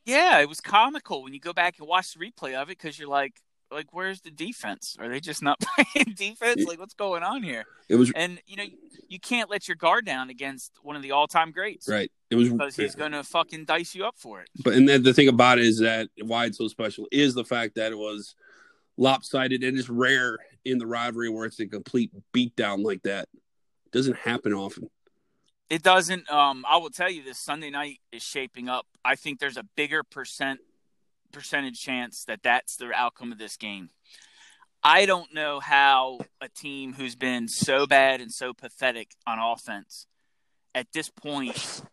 [0.06, 3.00] Yeah, it was comical when you go back and watch the replay of it because
[3.00, 3.34] you're like,
[3.74, 4.96] like, where's the defense?
[5.00, 5.60] Are they just not
[5.94, 6.66] playing defense?
[6.66, 7.66] Like, what's going on here?
[7.90, 8.66] It was, and you know,
[9.08, 12.12] you can't let your guard down against one of the all-time greats, right?
[12.30, 14.50] It was because he's going to fucking dice you up for it.
[14.64, 17.46] But and then the thing about it is that why it's so special is the
[17.46, 18.36] fact that it was
[18.98, 23.28] lopsided and it's rare in the rivalry where it's a complete beatdown like that.
[23.86, 24.90] It doesn't happen often.
[25.70, 26.30] It doesn't.
[26.32, 28.86] Um, I will tell you this Sunday night is shaping up.
[29.04, 30.60] I think there's a bigger percent
[31.34, 33.90] percentage chance that that's the outcome of this game.
[34.84, 40.08] I don't know how a team who's been so bad and so pathetic on offense
[40.76, 41.84] at this point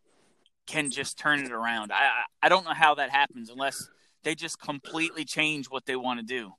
[0.66, 1.92] can just turn it around.
[1.92, 3.88] I I don't know how that happens unless
[4.22, 6.52] they just completely change what they want to do.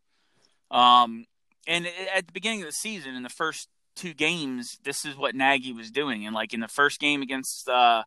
[0.76, 1.26] Um,
[1.67, 5.36] and at the beginning of the season, in the first two games, this is what
[5.36, 6.26] Nagy was doing.
[6.26, 8.04] And like in the first game against uh,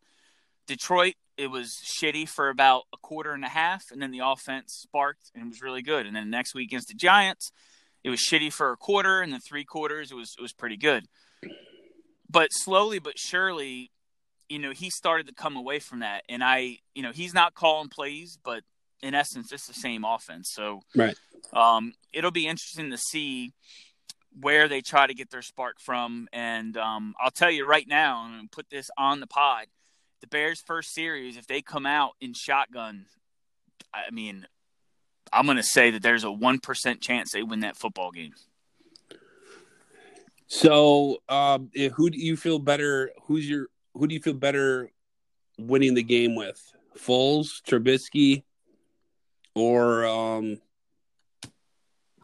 [0.67, 4.73] Detroit, it was shitty for about a quarter and a half, and then the offense
[4.81, 6.05] sparked and it was really good.
[6.05, 7.51] And then the next week against the Giants,
[8.03, 10.77] it was shitty for a quarter, and then three quarters it was it was pretty
[10.77, 11.05] good.
[12.29, 13.91] But slowly but surely,
[14.49, 16.23] you know, he started to come away from that.
[16.29, 18.63] And I, you know, he's not calling plays, but
[19.01, 20.51] in essence, it's the same offense.
[20.53, 21.15] So right.
[21.53, 23.53] Um, it'll be interesting to see
[24.39, 26.27] where they try to get their spark from.
[26.33, 29.67] And um, I'll tell you right now, to put this on the pod.
[30.21, 33.05] The Bears' first series, if they come out in shotgun,
[33.93, 34.47] I mean,
[35.31, 38.33] I'm going to say that there's a 1% chance they win that football game.
[40.47, 43.11] So, um, who do you feel better?
[43.23, 44.91] Who's your who do you feel better
[45.57, 46.61] winning the game with?
[46.97, 48.43] Foles, Trubisky,
[49.55, 50.61] or um,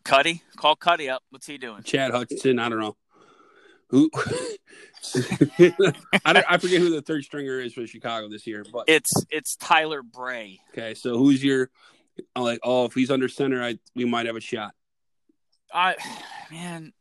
[0.04, 0.44] Cuddy?
[0.56, 1.24] Call Cuddy up.
[1.30, 1.84] What's he doing?
[1.84, 2.60] Chad Hutchinson.
[2.60, 2.96] I don't know.
[3.92, 4.10] Who?
[6.26, 9.58] I, I forget who the third stringer is for Chicago this year, but it's it's
[9.58, 10.60] Tyler Bray.
[10.72, 11.70] Okay, so who's your
[12.36, 12.60] I'm like?
[12.64, 14.74] Oh, if he's under center, I we might have a shot.
[15.74, 15.96] I
[16.50, 16.94] man,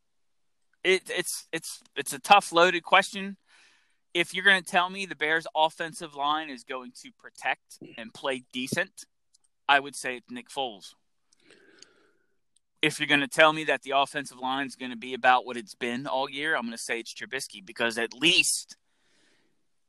[0.82, 3.36] it, it's it's it's a tough loaded question.
[4.12, 8.12] If you're going to tell me the Bears' offensive line is going to protect and
[8.12, 9.04] play decent,
[9.68, 10.94] I would say it's Nick Foles
[12.82, 15.44] if you're going to tell me that the offensive line is going to be about
[15.44, 18.76] what it's been all year, I'm going to say it's Trubisky because at least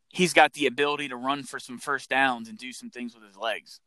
[0.09, 3.23] he's got the ability to run for some first downs and do some things with
[3.23, 3.79] his legs.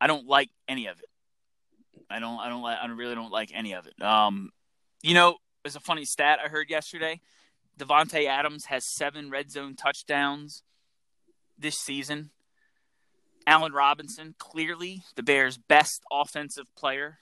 [0.00, 1.08] I don't like any of it.
[2.10, 2.40] I don't.
[2.40, 2.64] I don't.
[2.64, 4.02] I really don't like any of it.
[4.02, 4.50] Um,
[5.02, 7.20] you know, there's a funny stat I heard yesterday.
[7.78, 10.62] Davante Adams has seven red zone touchdowns
[11.58, 12.30] this season.
[13.46, 17.18] Allen Robinson, clearly the Bears' best offensive player,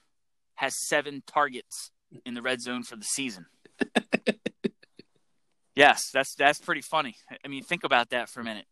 [0.61, 1.91] has seven targets
[2.27, 3.47] in the red zone for the season.
[5.75, 7.15] yes, that's that's pretty funny.
[7.43, 8.67] I mean, think about that for a minute.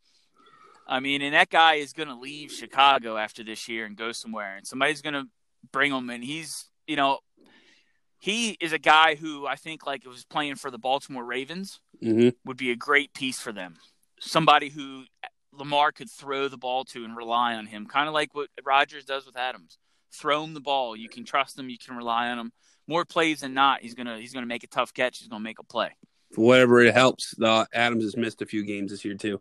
[0.86, 4.12] I mean, and that guy is going to leave Chicago after this year and go
[4.12, 5.24] somewhere, and somebody's going to
[5.72, 7.18] bring him, and he's, you know,
[8.18, 12.28] he is a guy who I think like was playing for the Baltimore Ravens Mm-hmm.
[12.44, 13.74] would be a great piece for them.
[14.20, 15.02] Somebody who
[15.52, 19.04] Lamar could throw the ball to and rely on him, kind of like what Rodgers
[19.04, 19.78] does with Adams.
[20.12, 20.96] Throw him the ball.
[20.96, 21.68] You can trust him.
[21.68, 22.52] You can rely on him.
[22.86, 25.18] More plays than not, he's gonna he's gonna make a tough catch.
[25.18, 25.90] He's gonna make a play.
[26.32, 29.40] For whatever it helps, the Adams has missed a few games this year too.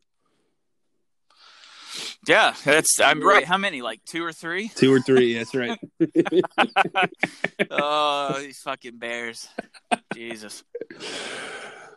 [2.27, 3.45] Yeah, that's I'm right.
[3.45, 3.81] How many?
[3.81, 4.67] Like two or three?
[4.69, 5.35] Two or three.
[5.35, 5.79] That's right.
[7.71, 9.47] oh, these fucking Bears.
[10.13, 10.63] Jesus.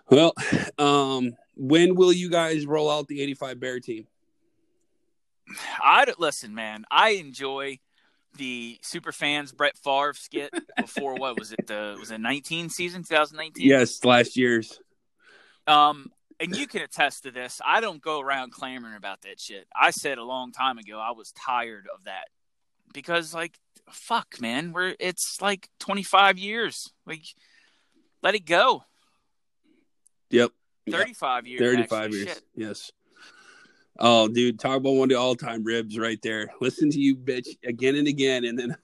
[0.08, 0.34] Well,
[0.78, 4.06] um, when will you guys roll out the 85 Bear team?
[5.78, 6.84] I listen, man.
[6.90, 7.78] I enjoy
[8.36, 11.66] the super fans Brett Favre skit before what was it?
[11.66, 13.66] The was it 19 season 2019?
[13.66, 14.80] Yes, last year's.
[15.66, 17.60] Um, and you can attest to this.
[17.64, 19.66] I don't go around clamoring about that shit.
[19.74, 22.28] I said a long time ago I was tired of that
[22.94, 23.58] because, like,
[23.90, 26.92] fuck, man, we're it's like 25 years.
[27.06, 27.24] Like,
[28.22, 28.84] let it go.
[30.30, 30.52] Yep.
[30.90, 31.60] 35 years.
[31.60, 32.18] 35 actually.
[32.18, 32.28] years.
[32.28, 32.42] Shit.
[32.54, 32.92] Yes.
[34.02, 36.50] Oh, dude, talk about one of the all-time ribs right there.
[36.60, 38.74] Listen to you, bitch, again and again, and then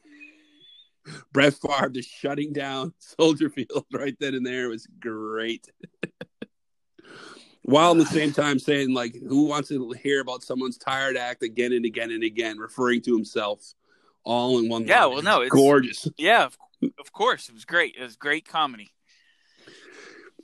[1.33, 5.71] Brett Favre just shutting down Soldier Field right then and there was great.
[7.63, 11.43] While at the same time saying, like, who wants to hear about someone's tired act
[11.43, 13.75] again and again and again, referring to himself
[14.23, 14.87] all in one.
[14.87, 15.15] Yeah, line.
[15.15, 16.07] well, no, it's gorgeous.
[16.17, 16.57] Yeah, of,
[17.01, 17.97] of course, it was great.
[17.99, 18.93] It was great comedy.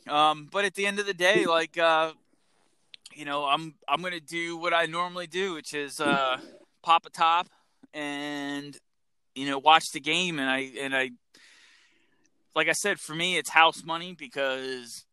[0.08, 2.12] Um, but at the end of the day, like, uh,
[3.14, 6.38] you know, I'm I'm gonna do what I normally do, which is uh,
[6.82, 7.48] pop a top
[7.94, 8.76] and
[9.34, 11.10] you know watch the game, and I and I,
[12.54, 15.04] like I said, for me, it's house money because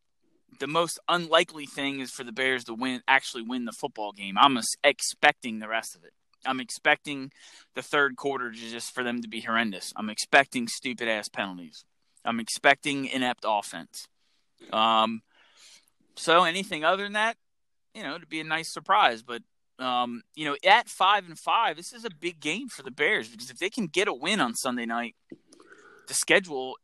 [0.59, 4.37] the most unlikely thing is for the Bears to win, actually win the football game.
[4.37, 6.13] I'm expecting the rest of it.
[6.45, 7.31] I'm expecting
[7.75, 9.91] the third quarter to just for them to be horrendous.
[9.95, 11.83] I'm expecting stupid ass penalties.
[12.23, 14.07] I'm expecting inept offense.
[14.71, 15.21] Um,
[16.15, 17.37] so anything other than that,
[17.99, 19.21] you know, to be a nice surprise.
[19.21, 19.41] But
[19.77, 23.27] um, you know, at five and five, this is a big game for the Bears
[23.27, 25.15] because if they can get a win on Sunday night,
[26.07, 26.77] the schedule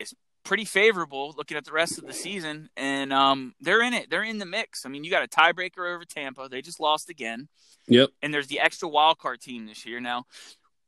[0.00, 0.14] is
[0.44, 4.08] pretty favorable looking at the rest of the season, and um, they're in it.
[4.08, 4.86] They're in the mix.
[4.86, 6.48] I mean, you got a tiebreaker over Tampa.
[6.50, 7.48] They just lost again.
[7.88, 8.10] Yep.
[8.22, 10.00] And there's the extra wild card team this year.
[10.00, 10.24] Now,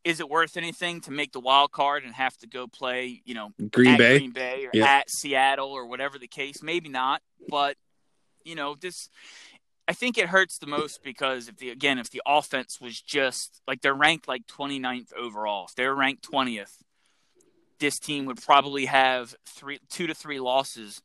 [0.02, 3.34] is it worth anything to make the wild card and have to go play, you
[3.34, 4.18] know, Green at Bay.
[4.18, 6.62] Green Bay or at Seattle or whatever the case?
[6.62, 7.76] Maybe not, but
[8.48, 9.08] you know, this
[9.88, 13.62] I think it hurts the most because if the again, if the offense was just
[13.66, 16.82] like they're ranked like 29th overall, if they're ranked 20th,
[17.80, 21.00] this team would probably have three two to three losses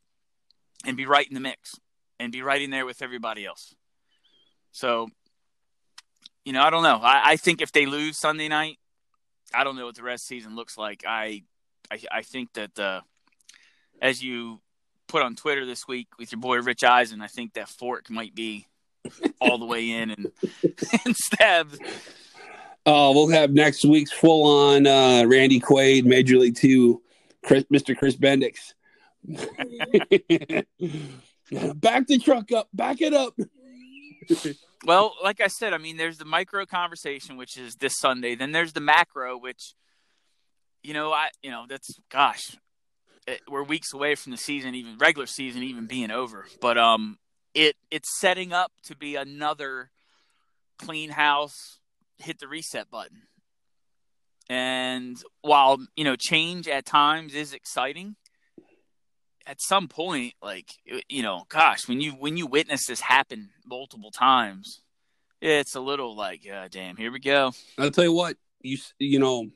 [0.84, 1.80] and be right in the mix
[2.20, 3.74] and be right in there with everybody else.
[4.72, 5.08] So,
[6.44, 7.00] you know, I don't know.
[7.02, 8.76] I, I think if they lose Sunday night,
[9.54, 11.04] I don't know what the rest of the season looks like.
[11.08, 11.42] I
[11.90, 13.00] I, I think that uh,
[14.02, 14.60] as you
[15.06, 18.34] put on Twitter this week with your boy Rich Eisen, I think that fork might
[18.34, 18.66] be
[19.40, 20.32] all the way in and,
[21.04, 21.78] and stabbed.
[22.86, 27.02] Oh, we'll have next week's full on uh, Randy Quaid, Major League Two,
[27.42, 27.96] Chris, Mr.
[27.96, 28.74] Chris Bendix.
[31.76, 33.34] back the truck up, back it up.
[34.84, 38.34] Well, like I said, I mean, there's the micro conversation, which is this Sunday.
[38.34, 39.74] Then there's the macro, which,
[40.82, 42.54] you know, I, you know, that's gosh,
[43.26, 46.44] it, we're weeks away from the season, even regular season, even being over.
[46.60, 47.18] But um,
[47.54, 49.90] it it's setting up to be another
[50.78, 51.78] clean house,
[52.18, 53.22] hit the reset button.
[54.48, 58.16] And while you know, change at times is exciting.
[59.46, 60.70] At some point, like
[61.08, 64.82] you know, gosh, when you when you witness this happen multiple times,
[65.40, 67.52] it's a little like, uh, damn, here we go.
[67.78, 69.50] I'll tell you what, you you know,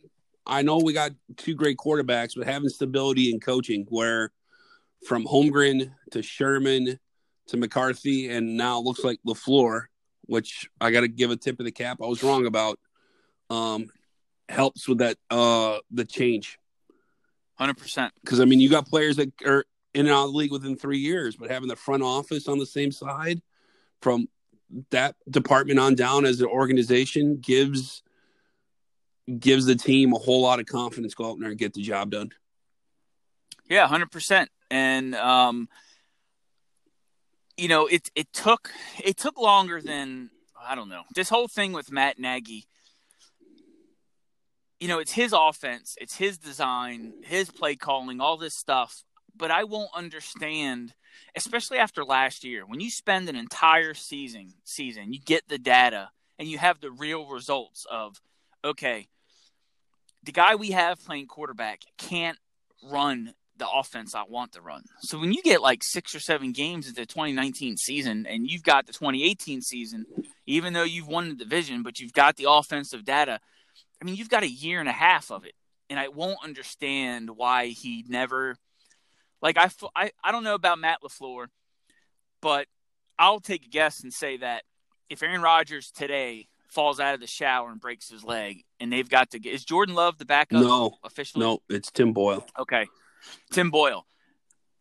[0.46, 4.30] I know we got two great quarterbacks, but having stability in coaching, where
[5.06, 6.98] from Holmgren to Sherman
[7.48, 9.84] to McCarthy, and now it looks like LaFleur,
[10.26, 11.98] which I got to give a tip of the cap.
[12.02, 12.78] I was wrong about.
[13.50, 13.88] Um,
[14.48, 16.58] helps with that uh the change
[17.56, 18.12] Hundred percent.
[18.22, 20.76] because I mean you got players that are in and out of the league within
[20.76, 23.42] three years, but having the front office on the same side
[24.00, 24.28] from
[24.90, 28.02] that department on down as an organization gives
[29.38, 32.10] gives the team a whole lot of confidence go out there and get the job
[32.10, 32.30] done.
[33.68, 34.50] Yeah, hundred percent.
[34.70, 35.68] And um,
[37.58, 38.70] you know, it it took
[39.04, 40.30] it took longer than
[40.66, 41.02] I don't know.
[41.14, 42.64] This whole thing with Matt Nagy.
[44.80, 49.02] You know, it's his offense, it's his design, his play calling, all this stuff.
[49.38, 50.92] but I won't understand,
[51.36, 56.10] especially after last year, when you spend an entire season season, you get the data
[56.38, 58.20] and you have the real results of,
[58.64, 59.08] okay,
[60.24, 62.38] the guy we have playing quarterback can't
[62.90, 64.82] run the offense I want to run.
[65.00, 68.62] So when you get like six or seven games into the 2019 season and you've
[68.62, 70.06] got the 2018 season,
[70.46, 73.40] even though you've won the division, but you've got the offensive data,
[74.00, 75.54] I mean, you've got a year and a half of it.
[75.90, 78.56] And I won't understand why he never,
[79.40, 81.46] like, I, I, I don't know about Matt LaFleur,
[82.42, 82.66] but
[83.18, 84.64] I'll take a guess and say that
[85.08, 89.08] if Aaron Rodgers today falls out of the shower and breaks his leg, and they've
[89.08, 90.62] got to get, is Jordan Love the backup?
[90.62, 91.44] No, officially.
[91.44, 92.46] No, it's Tim Boyle.
[92.58, 92.86] Okay,
[93.50, 94.06] Tim Boyle.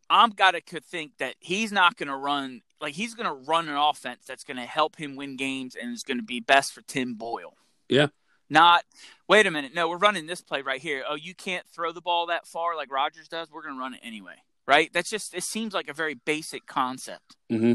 [0.10, 3.68] I'm got to think that he's not going to run like he's going to run
[3.68, 6.74] an offense that's going to help him win games and is going to be best
[6.74, 7.58] for Tim Boyle.
[7.90, 8.08] Yeah.
[8.50, 8.84] Not
[9.28, 9.74] wait a minute.
[9.74, 11.04] No, we're running this play right here.
[11.08, 13.52] Oh, you can't throw the ball that far like Rodgers does.
[13.52, 14.36] We're going to run it anyway.
[14.66, 14.92] Right?
[14.94, 17.36] That's just it seems like a very basic concept.
[17.52, 17.74] Mm-hmm.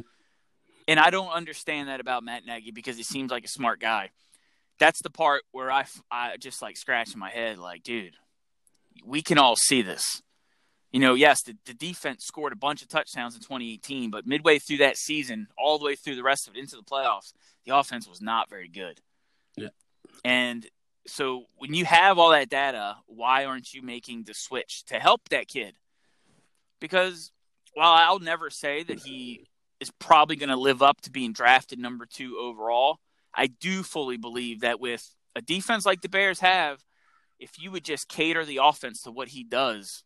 [0.88, 4.10] And I don't understand that about Matt Nagy because he seems like a smart guy.
[4.78, 8.16] That's the part where I, I just like scratching my head, like, dude,
[9.04, 10.22] we can all see this.
[10.92, 14.58] You know, yes, the, the defense scored a bunch of touchdowns in 2018, but midway
[14.58, 17.32] through that season, all the way through the rest of it into the playoffs,
[17.64, 19.00] the offense was not very good.
[19.56, 19.68] Yeah.
[20.24, 20.66] And
[21.06, 25.28] so when you have all that data, why aren't you making the switch to help
[25.30, 25.74] that kid?
[26.78, 27.32] Because
[27.74, 29.46] while I'll never say that he
[29.82, 33.00] is probably going to live up to being drafted number two overall.
[33.34, 36.84] I do fully believe that with a defense like the Bears have,
[37.40, 40.04] if you would just cater the offense to what he does,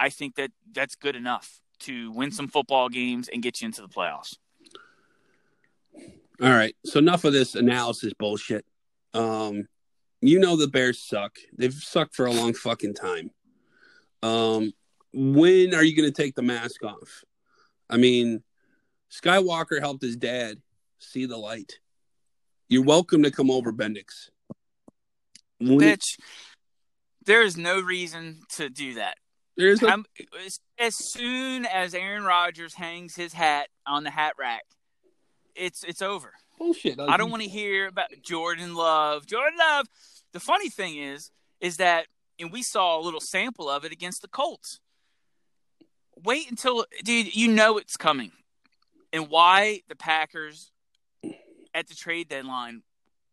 [0.00, 3.82] I think that that's good enough to win some football games and get you into
[3.82, 4.36] the playoffs.
[6.42, 6.74] All right.
[6.86, 8.64] So enough of this analysis bullshit.
[9.12, 9.68] Um,
[10.22, 11.36] you know the Bears suck.
[11.56, 13.30] They've sucked for a long fucking time.
[14.22, 14.72] Um,
[15.12, 17.24] when are you going to take the mask off?
[17.88, 18.42] I mean,
[19.10, 20.58] Skywalker helped his dad
[20.98, 21.78] see the light.
[22.68, 24.30] You're welcome to come over, Bendix.
[25.58, 26.18] When, Bitch,
[27.26, 29.16] there is no reason to do that.
[29.60, 30.02] There's a...
[30.78, 34.64] as soon as Aaron Rodgers hangs his hat on the hat rack,
[35.54, 36.32] it's it's over.
[36.58, 36.98] Bullshit.
[36.98, 39.26] I don't want to hear about Jordan Love.
[39.26, 39.86] Jordan Love.
[40.32, 41.30] The funny thing is,
[41.60, 42.06] is that,
[42.38, 44.80] and we saw a little sample of it against the Colts.
[46.22, 48.32] Wait until, dude, you know it's coming
[49.12, 50.70] and why the Packers
[51.74, 52.82] at the trade deadline,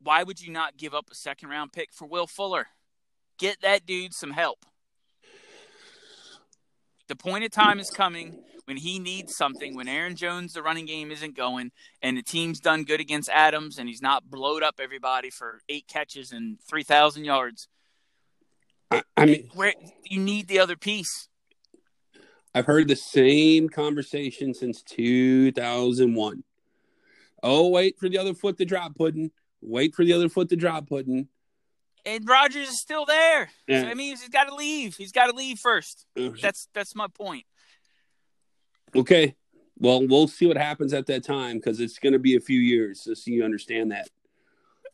[0.01, 2.67] why would you not give up a second round pick for Will Fuller?
[3.37, 4.65] Get that dude some help.
[7.07, 10.85] The point of time is coming when he needs something, when Aaron Jones, the running
[10.85, 14.75] game isn't going, and the team's done good against Adams, and he's not blowed up
[14.79, 17.69] everybody for eight catches and 3,000 yards.
[18.91, 21.29] I, I mean, where you need the other piece.
[22.53, 26.43] I've heard the same conversation since 2001.
[27.43, 29.31] Oh, wait for the other foot to drop pudding.
[29.61, 31.29] Wait for the other foot to drop pudding.
[32.07, 33.49] And Rodgers is still there.
[33.67, 33.81] Yeah.
[33.81, 34.95] So, I mean, he's got to leave.
[34.95, 36.05] He's got to leave first.
[36.15, 37.45] That's that's my point.
[38.95, 39.35] Okay.
[39.77, 42.59] Well, we'll see what happens at that time because it's going to be a few
[42.59, 44.07] years, just so you understand that.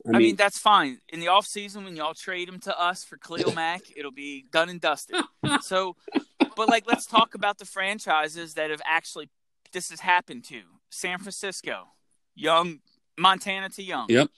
[0.06, 0.98] I mean, I mean, that's fine.
[1.08, 4.46] In the off season, when y'all trade him to us for Khalil Mack, it'll be
[4.52, 5.16] done and dusted.
[5.62, 5.96] so
[6.56, 9.30] but like, let's talk about the franchises that have actually
[9.72, 10.62] this has happened to.
[10.90, 11.88] San Francisco,
[12.36, 12.80] young
[13.18, 14.06] Montana to young.
[14.10, 14.30] Yep.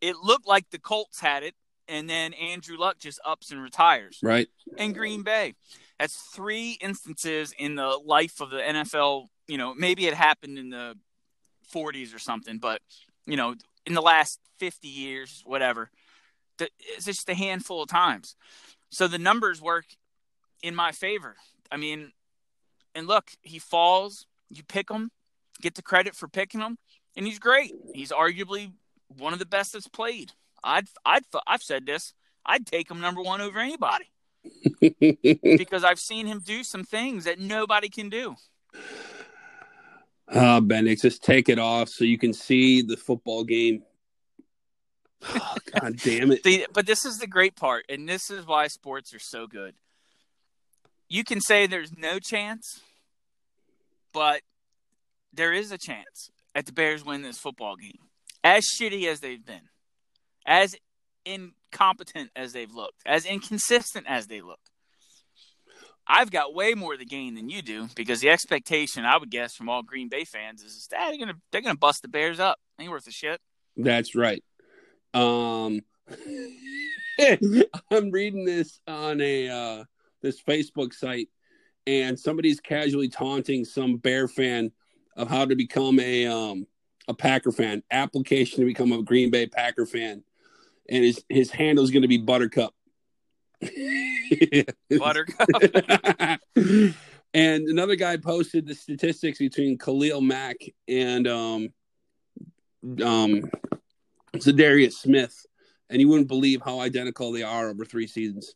[0.00, 1.54] It looked like the Colts had it,
[1.88, 4.18] and then Andrew Luck just ups and retires.
[4.22, 4.48] Right.
[4.76, 5.54] And Green Bay.
[5.98, 9.26] That's three instances in the life of the NFL.
[9.48, 10.96] You know, maybe it happened in the
[11.74, 12.80] 40s or something, but
[13.26, 13.54] you know,
[13.86, 15.90] in the last 50 years, whatever.
[16.60, 18.34] It's just a handful of times.
[18.90, 19.84] So the numbers work
[20.62, 21.36] in my favor.
[21.70, 22.12] I mean,
[22.94, 24.26] and look, he falls.
[24.50, 25.10] You pick him,
[25.60, 26.78] get the credit for picking him,
[27.16, 27.72] and he's great.
[27.94, 28.72] He's arguably
[29.18, 30.32] one of the best that's played.
[30.62, 32.14] I'd, I'd, I've said this.
[32.44, 34.06] I'd take him number one over anybody
[35.42, 38.36] because I've seen him do some things that nobody can do.
[40.30, 43.82] Ah, uh, Bendix, just take it off so you can see the football game.
[45.34, 46.44] Oh, God damn it!
[46.44, 49.74] the, but this is the great part, and this is why sports are so good
[51.08, 52.80] you can say there's no chance,
[54.12, 54.42] but
[55.32, 57.98] there is a chance at the Bears win this football game.
[58.44, 59.68] As shitty as they've been,
[60.48, 60.74] as
[61.24, 64.58] incompetent as they've looked, as inconsistent as they look.
[66.10, 69.54] I've got way more to gain than you do because the expectation I would guess
[69.54, 72.58] from all Green Bay fans is that they're gonna they're gonna bust the Bears up.
[72.80, 73.40] Ain't worth a shit.
[73.76, 74.42] That's right.
[75.12, 75.82] Um,
[77.90, 79.84] I'm reading this on a uh,
[80.22, 81.28] this Facebook site,
[81.86, 84.72] and somebody's casually taunting some Bear fan
[85.14, 86.66] of how to become a um
[87.06, 90.22] a Packer fan, application to become a Green Bay Packer fan,
[90.88, 92.74] and his his handle is going to be Buttercup.
[94.98, 95.48] Buttercup.
[97.34, 101.68] and another guy posted the statistics between Khalil Mack and um
[103.02, 103.50] um
[104.36, 105.46] Za'Darius Smith,
[105.90, 108.54] and you wouldn't believe how identical they are over three seasons.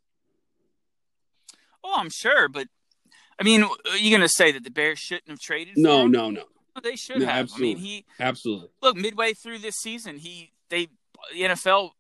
[1.85, 2.68] Oh, I'm sure, but
[3.41, 5.76] I mean, are you going to say that the Bears shouldn't have traded?
[5.76, 6.12] No, him?
[6.12, 6.45] no, no.
[6.83, 7.37] They should No, have.
[7.45, 7.70] absolutely.
[7.70, 8.68] I mean, he Absolutely.
[8.80, 10.89] look midway through this season, he they
[11.33, 11.91] the NFL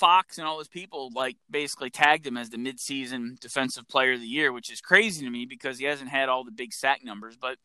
[0.00, 4.20] Fox and all those people like basically tagged him as the midseason defensive player of
[4.20, 7.04] the year, which is crazy to me because he hasn't had all the big sack
[7.04, 7.36] numbers.
[7.36, 7.58] But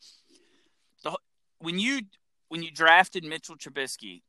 [1.02, 1.16] the,
[1.58, 2.02] when you
[2.48, 4.20] when you drafted Mitchell Trubisky,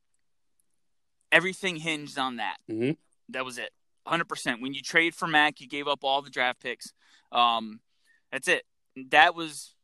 [1.30, 2.56] everything hinged on that.
[2.68, 2.96] Mhm.
[3.28, 3.70] That was it,
[4.06, 4.62] hundred percent.
[4.62, 6.92] When you trade for Mack, you gave up all the draft picks.
[7.30, 7.80] Um,
[8.32, 8.64] that's it.
[9.10, 9.74] That was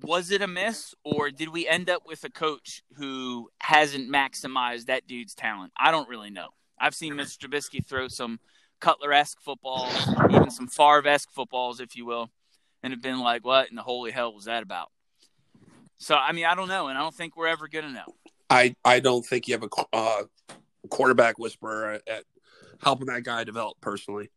[0.00, 4.86] was it a miss or did we end up with a coach who hasn't maximized
[4.86, 5.72] that dude's talent?
[5.76, 6.48] I don't really know.
[6.82, 7.46] I've seen Mr.
[7.46, 8.40] Trubisky throw some
[8.80, 12.28] Cutler esque footballs, even some Favre esque footballs, if you will,
[12.82, 14.90] and have been like, what in the holy hell was that about?
[15.98, 18.14] So, I mean, I don't know, and I don't think we're ever going to know.
[18.50, 20.22] I I don't think you have a uh,
[20.90, 22.24] quarterback whisperer at, at
[22.82, 24.30] helping that guy develop personally.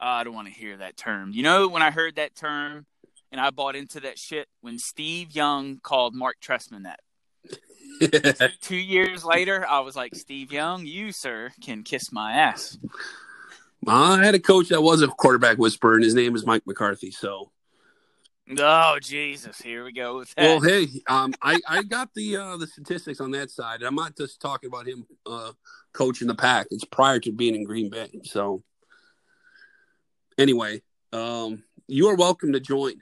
[0.00, 1.32] Uh, I don't want to hear that term.
[1.34, 2.86] You know, when I heard that term
[3.30, 7.00] and I bought into that shit, when Steve Young called Marc Trestman that.
[8.60, 12.78] Two years later, I was like, Steve Young, you, sir, can kiss my ass.
[13.86, 17.10] I had a coach that was a quarterback whisperer, and his name is Mike McCarthy.
[17.10, 17.50] So,
[18.58, 19.58] Oh, Jesus.
[19.58, 20.42] Here we go with that.
[20.42, 23.82] well, hey, um, I I got the uh, the statistics on that side.
[23.82, 25.52] I'm not just talking about him uh,
[25.92, 26.66] coaching the pack.
[26.70, 28.10] It's prior to being in Green Bay.
[28.24, 28.62] So,
[30.38, 30.82] anyway,
[31.12, 32.94] um, you are welcome to join.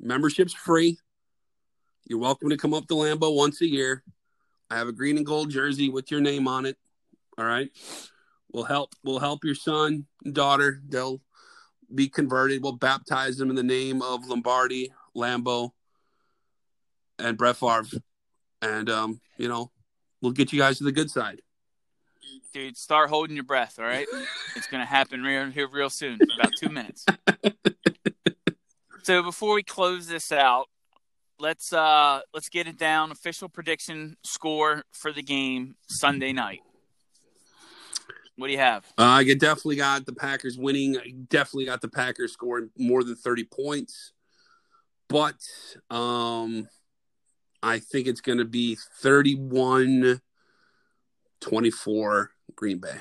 [0.00, 0.98] Membership's free.
[2.06, 4.02] You're welcome to come up to Lambeau once a year.
[4.70, 6.76] I have a green and gold jersey with your name on it.
[7.38, 7.70] All right.
[8.52, 10.80] We'll help we'll help your son and daughter.
[10.88, 11.20] They'll
[11.94, 12.62] be converted.
[12.62, 15.70] We'll baptize them in the name of Lombardi, Lambeau,
[17.18, 18.00] and Brett Favre.
[18.60, 19.70] And um, you know,
[20.20, 21.40] we'll get you guys to the good side.
[22.52, 24.06] Dude, start holding your breath, all right?
[24.56, 27.04] it's going to happen real, here real soon, about two minutes.
[29.02, 30.68] so before we close this out,
[31.38, 33.10] let's uh let's get it down.
[33.10, 36.60] Official prediction score for the game Sunday night.
[38.36, 38.84] What do you have?
[38.96, 40.96] Uh, I definitely got the Packers winning.
[40.96, 44.12] I definitely got the Packers scoring more than 30 points.
[45.08, 45.40] But
[45.90, 46.68] um,
[47.64, 50.20] I think it's going to be 31
[51.40, 52.96] 24 Green Bay.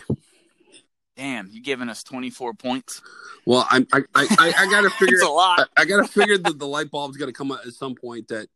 [1.17, 3.01] Damn, you giving us 24 points?
[3.47, 5.67] Well, I'm, I, I, I, I got to figure a lot.
[5.75, 7.95] I, I got to figure that the light bulb's going to come out at some
[7.95, 8.47] point that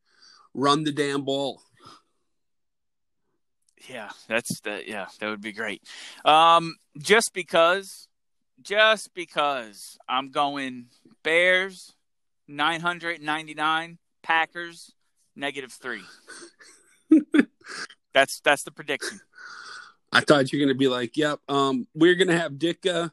[0.53, 1.59] run the damn ball.
[3.89, 4.87] Yeah, that's that.
[4.87, 5.81] Yeah, that would be great.
[6.23, 8.07] Um, just because,
[8.61, 10.85] just because I'm going
[11.23, 11.93] Bears,
[12.47, 14.93] nine hundred ninety nine, Packers,
[15.35, 16.03] negative three.
[18.13, 19.19] that's that's the prediction.
[20.11, 23.11] I thought you were going to be like, yep, um, we're going to have Ditka